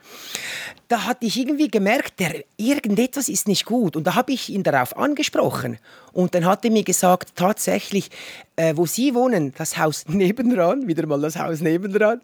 Da 0.88 1.04
hatte 1.04 1.26
ich 1.26 1.38
irgendwie 1.38 1.68
gemerkt, 1.68 2.18
der, 2.18 2.44
irgendetwas 2.56 3.28
ist 3.28 3.46
nicht 3.46 3.64
gut. 3.64 3.96
Und 3.96 4.06
da 4.06 4.14
habe 4.14 4.32
ich 4.32 4.48
ihn 4.48 4.62
darauf 4.62 4.96
angesprochen. 4.96 5.78
Und 6.12 6.34
dann 6.34 6.44
hat 6.44 6.64
er 6.64 6.70
mir 6.70 6.84
gesagt, 6.84 7.36
tatsächlich, 7.36 8.10
äh, 8.56 8.74
wo 8.76 8.86
Sie 8.86 9.14
wohnen, 9.14 9.54
das 9.56 9.78
Haus 9.78 10.04
nebendran, 10.08 10.88
wieder 10.88 11.06
mal 11.06 11.20
das 11.20 11.38
Haus 11.38 11.60
nebendran, 11.60 12.20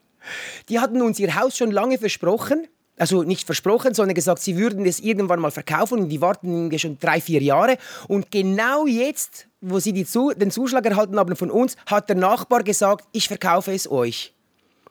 die 0.68 0.80
hatten 0.80 1.02
uns 1.02 1.20
ihr 1.20 1.36
Haus 1.36 1.56
schon 1.56 1.70
lange 1.70 1.98
versprochen 1.98 2.66
also 2.98 3.22
nicht 3.22 3.44
versprochen, 3.44 3.94
sondern 3.94 4.14
gesagt, 4.14 4.40
sie 4.40 4.56
würden 4.56 4.86
es 4.86 5.00
irgendwann 5.00 5.40
mal 5.40 5.50
verkaufen 5.50 6.00
und 6.00 6.08
die 6.08 6.20
warten 6.20 6.76
schon 6.78 6.98
drei, 6.98 7.20
vier 7.20 7.42
Jahre. 7.42 7.76
Und 8.08 8.30
genau 8.30 8.86
jetzt, 8.86 9.48
wo 9.60 9.78
sie 9.78 10.04
Zu 10.04 10.32
den 10.34 10.50
Zuschlag 10.50 10.86
erhalten 10.86 11.18
haben 11.18 11.36
von 11.36 11.50
uns, 11.50 11.76
hat 11.86 12.08
der 12.08 12.16
Nachbar 12.16 12.62
gesagt, 12.62 13.06
ich 13.12 13.28
verkaufe 13.28 13.72
es 13.72 13.90
euch. 13.90 14.34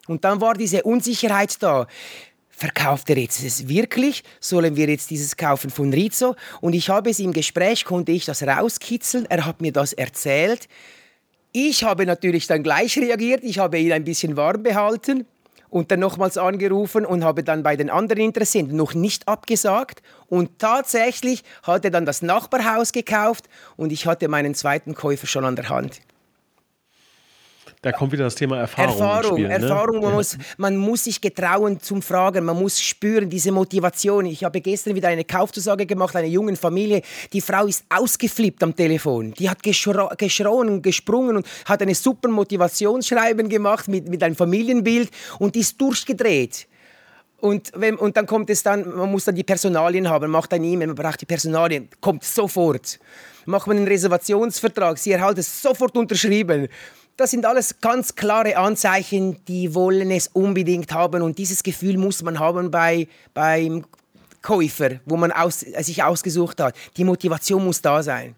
Und 0.08 0.24
dann 0.24 0.40
war 0.42 0.54
diese 0.54 0.84
Unsicherheit 0.84 1.62
da. 1.64 1.88
Verkauft 2.50 3.10
er 3.10 3.18
jetzt 3.18 3.44
es 3.44 3.68
wirklich? 3.68 4.24
Sollen 4.40 4.76
wir 4.76 4.88
jetzt 4.88 5.10
dieses 5.10 5.36
kaufen 5.36 5.70
von 5.70 5.92
Rizzo? 5.92 6.36
Und 6.62 6.74
ich 6.74 6.90
habe 6.90 7.10
es 7.10 7.20
im 7.20 7.34
Gespräch, 7.34 7.86
konnte 7.86 8.12
ich 8.12 8.26
das 8.26 8.44
rauskitzeln. 8.44 9.26
Er 9.26 9.46
hat 9.46 9.62
mir 9.62 9.74
das 9.74 9.94
erzählt. 9.94 10.70
Ich 11.52 11.84
habe 11.84 12.06
natürlich 12.06 12.48
dann 12.48 12.64
gleich 12.64 12.98
reagiert. 12.98 13.44
Ich 13.44 13.60
habe 13.60 13.80
ihn 13.80 13.92
ein 13.92 14.04
bisschen 14.04 14.38
warm 14.38 14.64
behalten 14.64 15.26
und 15.76 15.92
dann 15.92 16.00
nochmals 16.00 16.38
angerufen 16.38 17.06
und 17.06 17.26
habe 17.26 17.44
dann 17.44 17.62
bei 17.62 17.76
den 17.76 17.90
anderen 17.90 18.24
Interessenten 18.24 18.78
noch 18.78 18.94
nicht 18.94 19.28
abgesagt. 19.28 20.02
Und 20.28 20.58
tatsächlich 20.58 21.44
hat 21.64 21.84
er 21.84 21.92
dann 21.92 22.06
das 22.06 22.22
Nachbarhaus 22.22 22.94
gekauft 22.94 23.50
und 23.76 23.92
ich 23.92 24.08
hatte 24.08 24.30
meinen 24.30 24.56
zweiten 24.56 24.96
Käufer 24.96 25.28
schon 25.28 25.44
an 25.44 25.58
der 25.58 25.68
Hand. 25.68 26.00
Da 27.86 27.92
kommt 27.92 28.12
wieder 28.14 28.24
das 28.24 28.34
Thema 28.34 28.58
Erfahrung. 28.58 28.94
Erfahrung, 28.94 29.38
Spiel, 29.38 29.48
ne? 29.48 29.54
Erfahrung. 29.54 30.02
Man, 30.02 30.10
ja. 30.10 30.16
muss, 30.16 30.38
man 30.58 30.76
muss 30.76 31.04
sich 31.04 31.22
getrauen 31.22 31.80
zum 31.80 32.02
Fragen, 32.02 32.44
man 32.44 32.58
muss 32.58 32.82
spüren, 32.82 33.30
diese 33.30 33.52
Motivation. 33.52 34.26
Ich 34.26 34.44
habe 34.44 34.60
gestern 34.60 34.96
wieder 34.96 35.10
eine 35.10 35.24
Kaufzusage 35.24 35.86
gemacht, 35.86 36.16
einer 36.16 36.26
jungen 36.26 36.56
Familie. 36.56 37.04
Die 37.32 37.42
Frau 37.42 37.68
ist 37.68 37.86
ausgeflippt 37.90 38.64
am 38.64 38.76
Telefon. 38.76 39.36
Die 39.36 39.48
hat 39.48 39.62
geschrauen, 39.62 40.82
gesprungen 40.82 41.36
und 41.36 41.46
hat 41.66 41.84
eine 41.84 41.94
super 41.94 42.28
Motivationsschreiben 42.28 43.50
gemacht 43.50 43.88
mit, 43.88 44.10
mit 44.10 44.24
einem 44.24 44.36
Familienbild 44.36 45.12
und 45.38 45.56
ist 45.56 45.80
durchgedreht. 45.80 46.68
Und, 47.40 47.72
wenn, 47.76 47.98
und 47.98 48.18
dann 48.18 48.26
kommt 48.26 48.50
es 48.50 48.64
dann, 48.64 48.96
man 48.96 49.12
muss 49.12 49.26
dann 49.26 49.36
die 49.36 49.44
Personalien 49.44 50.10
haben, 50.10 50.32
macht 50.32 50.52
ein 50.54 50.64
E-Mail, 50.64 50.88
man 50.88 50.96
braucht 50.96 51.22
die 51.22 51.28
Personalien, 51.28 51.88
kommt 52.02 52.24
sofort. 52.24 52.98
Macht 53.46 53.68
man 53.68 53.78
einen 53.78 53.88
Reservationsvertrag, 53.88 54.98
sie 54.98 55.12
erhalten 55.12 55.42
es 55.42 55.62
sofort 55.62 55.96
unterschrieben. 55.96 56.68
Das 57.18 57.32
sind 57.32 57.46
alles 57.46 57.80
ganz 57.80 58.16
klare 58.16 58.58
Anzeichen, 58.58 59.38
die 59.46 59.74
wollen 59.74 60.12
es 60.12 60.28
unbedingt 60.28 60.94
haben. 60.94 61.22
Und 61.22 61.38
dieses 61.38 61.64
Gefühl 61.64 61.98
muss 61.98 62.22
man 62.24 62.40
haben 62.40 62.72
bei, 62.72 63.08
beim 63.34 63.86
Käufer, 64.42 65.00
wo 65.06 65.16
man 65.16 65.32
aus, 65.32 65.62
sich 65.62 66.04
ausgesucht 66.04 66.60
hat. 66.60 66.76
Die 66.98 67.06
Motivation 67.06 67.64
muss 67.64 67.82
da 67.82 68.04
sein. 68.04 68.36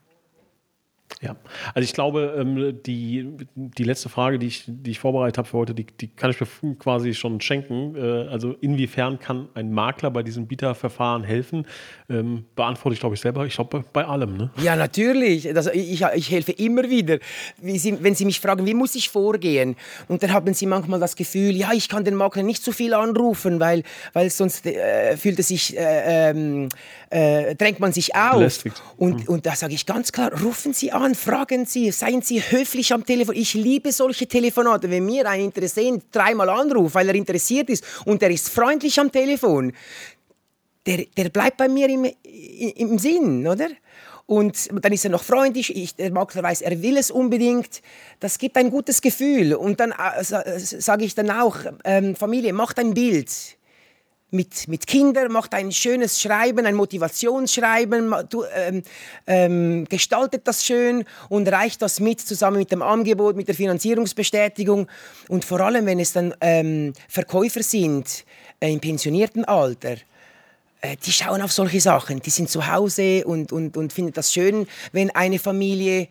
Ja, 1.22 1.36
also 1.74 1.84
ich 1.84 1.94
glaube, 1.94 2.36
ähm, 2.38 2.80
die, 2.86 3.28
die 3.56 3.84
letzte 3.84 4.08
Frage, 4.08 4.38
die 4.38 4.48
ich, 4.48 4.66
die 4.68 4.92
ich 4.92 5.00
vorbereitet 5.00 5.40
habe 5.40 5.48
für 5.48 5.58
heute, 5.58 5.74
die, 5.74 5.86
die 5.86 6.10
kann 6.10 6.30
ich 6.30 6.40
mir 6.40 6.76
quasi 6.76 7.16
schon 7.16 7.42
schenken. 7.42 7.96
Äh, 7.96 8.28
also 8.28 8.54
inwiefern 8.62 9.18
kann 9.18 9.50
ein 9.56 9.72
Makler 9.72 10.12
bei 10.12 10.22
diesem 10.22 10.46
Bieterverfahren 10.46 11.24
helfen? 11.24 11.66
Ähm, 12.08 12.46
beantworte 12.56 12.94
ich, 12.94 13.00
glaube 13.00 13.16
ich, 13.16 13.22
selber. 13.22 13.48
Ich 13.48 13.56
glaube, 13.56 13.84
bei 13.94 14.06
allem. 14.06 14.38
Ne? 14.38 14.52
Ja, 14.62 14.76
natürlich. 14.76 15.48
Also 15.56 15.72
ich, 15.72 16.04
ich 16.04 16.30
helfe 16.30 16.52
immer 16.52 16.88
wieder. 16.88 17.18
Wenn 17.62 18.16
Sie 18.16 18.26
mich 18.26 18.40
fragen, 18.40 18.66
wie 18.68 18.76
muss 18.76 18.94
ich 18.94 19.10
vorgehen? 19.10 19.76
Und 20.08 20.22
dann 20.22 20.32
haben 20.32 20.54
Sie 20.54 20.68
manchmal 20.68 21.00
das 21.00 21.16
Gefühl, 21.16 21.56
ja, 21.56 21.72
ich 21.74 21.90
kann 21.90 22.04
den 22.04 22.16
Makler 22.16 22.44
nicht 22.44 22.64
zu 22.64 22.72
viel 22.72 22.94
anrufen, 22.94 23.60
weil, 23.60 23.82
weil 24.14 24.30
sonst 24.30 24.68
äh, 24.68 25.18
fühlt 25.18 25.40
es 25.40 25.48
sich, 25.48 25.76
äh, 25.76 26.30
ähm, 26.30 26.70
äh, 27.10 27.56
drängt 27.56 27.80
man 27.80 27.92
sich 27.92 28.14
auf. 28.14 28.66
Und, 28.98 29.22
mhm. 29.22 29.34
und 29.34 29.46
da 29.48 29.56
sage 29.56 29.74
ich 29.74 29.88
ganz 29.88 30.12
klar, 30.12 30.32
rufen 30.44 30.74
Sie 30.74 30.92
an, 30.92 30.97
fragen 31.16 31.66
Sie, 31.66 31.92
seien 31.92 32.22
Sie 32.22 32.42
höflich 32.42 32.94
am 32.94 33.06
Telefon. 33.06 33.36
Ich 33.36 33.54
liebe 33.54 33.92
solche 33.92 34.28
Telefonate. 34.28 34.90
Wenn 34.90 35.06
mir 35.06 35.28
ein 35.30 35.42
Interessent 35.42 36.06
dreimal 36.12 36.50
anruft, 36.50 36.96
weil 36.96 37.10
er 37.10 37.16
interessiert 37.16 37.70
ist 37.70 37.84
und 38.06 38.22
er 38.24 38.30
ist 38.30 38.50
freundlich 38.50 39.00
am 39.00 39.12
Telefon, 39.12 39.74
der, 40.86 41.06
der 41.18 41.30
bleibt 41.30 41.58
bei 41.58 41.68
mir 41.68 41.90
im, 41.90 42.06
im 42.76 42.98
Sinn, 42.98 43.46
oder? 43.48 43.68
Und 44.26 44.70
dann 44.84 44.92
ist 44.92 45.06
er 45.06 45.12
noch 45.12 45.24
freundlich, 45.24 45.76
ich, 45.76 45.96
der 45.96 46.12
Makler 46.12 46.44
weiß, 46.44 46.62
er 46.62 46.82
will 46.82 46.98
es 46.98 47.12
unbedingt. 47.12 47.82
Das 48.20 48.38
gibt 48.38 48.58
ein 48.58 48.70
gutes 48.70 49.02
Gefühl. 49.02 49.56
Und 49.56 49.80
dann 49.80 49.92
äh, 49.92 50.60
sage 50.60 51.06
ich 51.06 51.16
dann 51.16 51.32
auch, 51.32 51.58
ähm, 51.86 52.16
Familie, 52.16 52.52
macht 52.52 52.78
ein 52.78 52.94
Bild 52.94 53.57
mit, 54.30 54.68
mit 54.68 54.88
Kindern, 54.88 55.32
macht 55.32 55.54
ein 55.54 55.72
schönes 55.72 56.22
Schreiben, 56.22 56.66
ein 56.66 56.76
Motivationsschreiben, 56.76 58.14
du, 58.30 58.44
ähm, 58.54 58.84
ähm, 59.26 59.86
gestaltet 59.90 60.48
das 60.48 60.66
schön 60.66 61.06
und 61.30 61.48
reicht 61.48 61.82
das 61.82 62.00
mit 62.00 62.20
zusammen 62.20 62.58
mit 62.58 62.72
dem 62.72 62.82
Angebot, 62.82 63.36
mit 63.38 63.48
der 63.48 63.56
Finanzierungsbestätigung. 63.56 64.88
Und 65.30 65.46
vor 65.46 65.62
allem, 65.62 65.86
wenn 65.86 66.00
es 66.00 66.14
dann 66.14 66.34
ähm, 66.42 66.94
Verkäufer 67.08 67.64
sind 67.64 68.26
äh, 68.60 68.72
im 68.72 68.82
pensionierten 68.82 69.46
Alter, 69.46 69.96
äh, 70.82 70.98
die 71.06 71.12
schauen 71.12 71.42
auf 71.42 71.54
solche 71.54 71.80
Sachen. 71.80 72.22
Die 72.22 72.30
sind 72.30 72.50
zu 72.50 72.68
Hause 72.68 73.26
und, 73.26 73.54
und, 73.54 73.78
und 73.78 73.94
finden 73.94 74.14
das 74.14 74.34
schön, 74.34 74.68
wenn 74.92 75.10
eine 75.12 75.40
Familie 75.40 76.10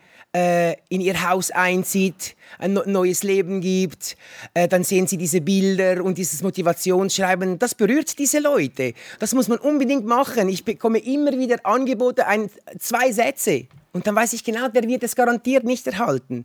in 0.88 1.00
ihr 1.00 1.28
Haus 1.28 1.50
einzieht, 1.50 2.36
ein 2.58 2.78
neues 2.86 3.22
Leben 3.22 3.60
gibt, 3.60 4.16
äh, 4.54 4.68
dann 4.68 4.84
sehen 4.84 5.06
sie 5.06 5.16
diese 5.16 5.40
Bilder 5.40 6.02
und 6.04 6.18
dieses 6.18 6.42
Motivationsschreiben. 6.42 7.58
Das 7.58 7.74
berührt 7.74 8.18
diese 8.18 8.40
Leute. 8.40 8.92
Das 9.18 9.34
muss 9.34 9.48
man 9.48 9.58
unbedingt 9.58 10.06
machen. 10.06 10.48
Ich 10.48 10.64
bekomme 10.64 10.98
immer 10.98 11.32
wieder 11.38 11.56
Angebote, 11.64 12.26
ein, 12.26 12.50
zwei 12.78 13.12
Sätze. 13.12 13.66
Und 13.92 14.06
dann 14.06 14.14
weiß 14.14 14.32
ich 14.34 14.44
genau, 14.44 14.68
der 14.68 14.86
wird 14.86 15.02
es 15.02 15.16
garantiert 15.16 15.64
nicht 15.64 15.86
erhalten 15.86 16.44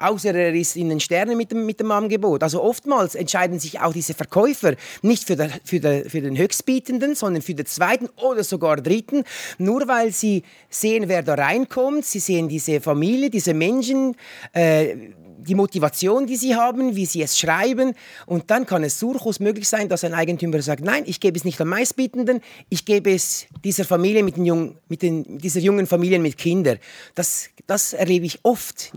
außer 0.00 0.34
er 0.34 0.54
ist 0.54 0.76
in 0.76 0.88
den 0.88 1.00
Sternen 1.00 1.36
mit 1.36 1.52
dem, 1.52 1.66
mit 1.66 1.80
dem 1.80 1.90
Angebot. 1.90 2.42
Also 2.42 2.62
oftmals 2.62 3.14
entscheiden 3.14 3.58
sich 3.58 3.80
auch 3.80 3.92
diese 3.92 4.14
Verkäufer 4.14 4.74
nicht 5.02 5.24
für, 5.24 5.36
der, 5.36 5.50
für, 5.64 5.80
der, 5.80 6.08
für 6.08 6.20
den 6.20 6.36
Höchstbietenden, 6.36 7.14
sondern 7.14 7.42
für 7.42 7.54
den 7.54 7.66
zweiten 7.66 8.08
oder 8.16 8.44
sogar 8.44 8.76
dritten, 8.76 9.24
nur 9.58 9.86
weil 9.88 10.12
sie 10.12 10.42
sehen, 10.68 11.04
wer 11.08 11.22
da 11.22 11.34
reinkommt. 11.34 12.04
Sie 12.04 12.20
sehen 12.20 12.48
diese 12.48 12.80
Familie, 12.80 13.30
diese 13.30 13.54
Menschen, 13.54 14.16
äh, 14.52 14.96
die 15.42 15.54
Motivation, 15.54 16.26
die 16.26 16.36
sie 16.36 16.54
haben, 16.54 16.96
wie 16.96 17.06
sie 17.06 17.22
es 17.22 17.38
schreiben. 17.38 17.94
Und 18.26 18.50
dann 18.50 18.66
kann 18.66 18.84
es 18.84 18.98
durchaus 18.98 19.40
möglich 19.40 19.68
sein, 19.68 19.88
dass 19.88 20.04
ein 20.04 20.14
Eigentümer 20.14 20.60
sagt, 20.62 20.84
nein, 20.84 21.04
ich 21.06 21.20
gebe 21.20 21.36
es 21.36 21.44
nicht 21.44 21.60
am 21.60 21.68
meistbietenden, 21.68 22.40
ich 22.68 22.84
gebe 22.84 23.12
es 23.12 23.46
dieser 23.64 23.84
Familie 23.84 24.22
mit, 24.22 24.36
den 24.36 24.44
jungen, 24.44 24.78
mit 24.88 25.02
den, 25.02 25.38
dieser 25.38 25.60
jungen 25.60 25.86
Familien 25.86 26.22
mit 26.22 26.36
Kindern. 26.36 26.78
Das, 27.14 27.48
das 27.66 27.92
erlebe 27.92 28.26
ich 28.26 28.40
oft, 28.42 28.92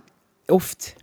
oft. 0.47 0.95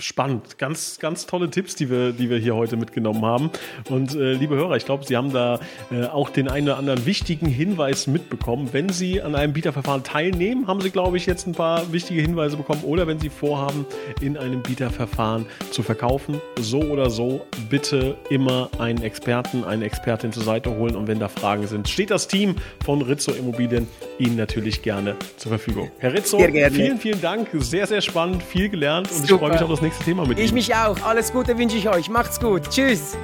Spannend. 0.00 0.58
Ganz, 0.58 0.98
ganz 0.98 1.26
tolle 1.26 1.50
Tipps, 1.50 1.74
die 1.74 1.90
wir, 1.90 2.12
die 2.12 2.30
wir 2.30 2.38
hier 2.38 2.54
heute 2.54 2.76
mitgenommen 2.76 3.24
haben. 3.24 3.50
Und 3.88 4.14
äh, 4.14 4.32
liebe 4.32 4.56
Hörer, 4.56 4.76
ich 4.76 4.84
glaube, 4.84 5.04
Sie 5.04 5.16
haben 5.16 5.32
da 5.32 5.60
äh, 5.90 6.04
auch 6.06 6.30
den 6.30 6.48
einen 6.48 6.68
oder 6.68 6.78
anderen 6.78 7.06
wichtigen 7.06 7.46
Hinweis 7.46 8.06
mitbekommen. 8.06 8.68
Wenn 8.72 8.88
Sie 8.88 9.22
an 9.22 9.34
einem 9.34 9.52
Bieterverfahren 9.52 10.02
teilnehmen, 10.02 10.66
haben 10.66 10.80
Sie, 10.80 10.90
glaube 10.90 11.16
ich, 11.16 11.26
jetzt 11.26 11.46
ein 11.46 11.52
paar 11.52 11.92
wichtige 11.92 12.20
Hinweise 12.20 12.56
bekommen. 12.56 12.82
Oder 12.84 13.06
wenn 13.06 13.18
Sie 13.18 13.30
vorhaben, 13.30 13.86
in 14.20 14.36
einem 14.36 14.62
Bieterverfahren 14.62 15.46
zu 15.70 15.82
verkaufen, 15.82 16.40
so 16.60 16.80
oder 16.80 17.10
so, 17.10 17.46
bitte 17.70 18.16
immer 18.30 18.70
einen 18.78 19.02
Experten, 19.02 19.64
eine 19.64 19.84
Expertin 19.84 20.32
zur 20.32 20.42
Seite 20.42 20.76
holen. 20.76 20.96
Und 20.96 21.06
wenn 21.06 21.18
da 21.18 21.28
Fragen 21.28 21.66
sind, 21.66 21.88
steht 21.88 22.10
das 22.10 22.28
Team 22.28 22.56
von 22.84 23.02
Rizzo 23.02 23.32
Immobilien 23.32 23.88
Ihnen 24.18 24.36
natürlich 24.36 24.82
gerne 24.82 25.16
zur 25.36 25.50
Verfügung. 25.50 25.90
Herr 25.98 26.12
Rizzo, 26.12 26.38
vielen, 26.38 26.98
vielen 26.98 27.20
Dank. 27.20 27.48
Sehr, 27.52 27.86
sehr 27.86 28.00
spannend, 28.00 28.42
viel 28.42 28.68
gelernt 28.68 29.10
und 29.10 29.16
Super. 29.18 29.32
ich 29.32 29.38
freue 29.38 29.50
mich 29.52 29.62
auf 29.62 29.70
das 29.70 29.82
nächste 29.86 30.04
Thema 30.04 30.26
mit 30.26 30.38
ich 30.38 30.46
Ihnen. 30.50 30.58
Ich 30.58 30.68
mich 30.68 30.74
auch. 30.74 31.00
Alles 31.02 31.32
Gute 31.32 31.56
wünsche 31.56 31.76
ich 31.76 31.88
euch. 31.88 32.08
Macht's 32.08 32.40
gut. 32.40 32.68
Tschüss. 32.70 33.16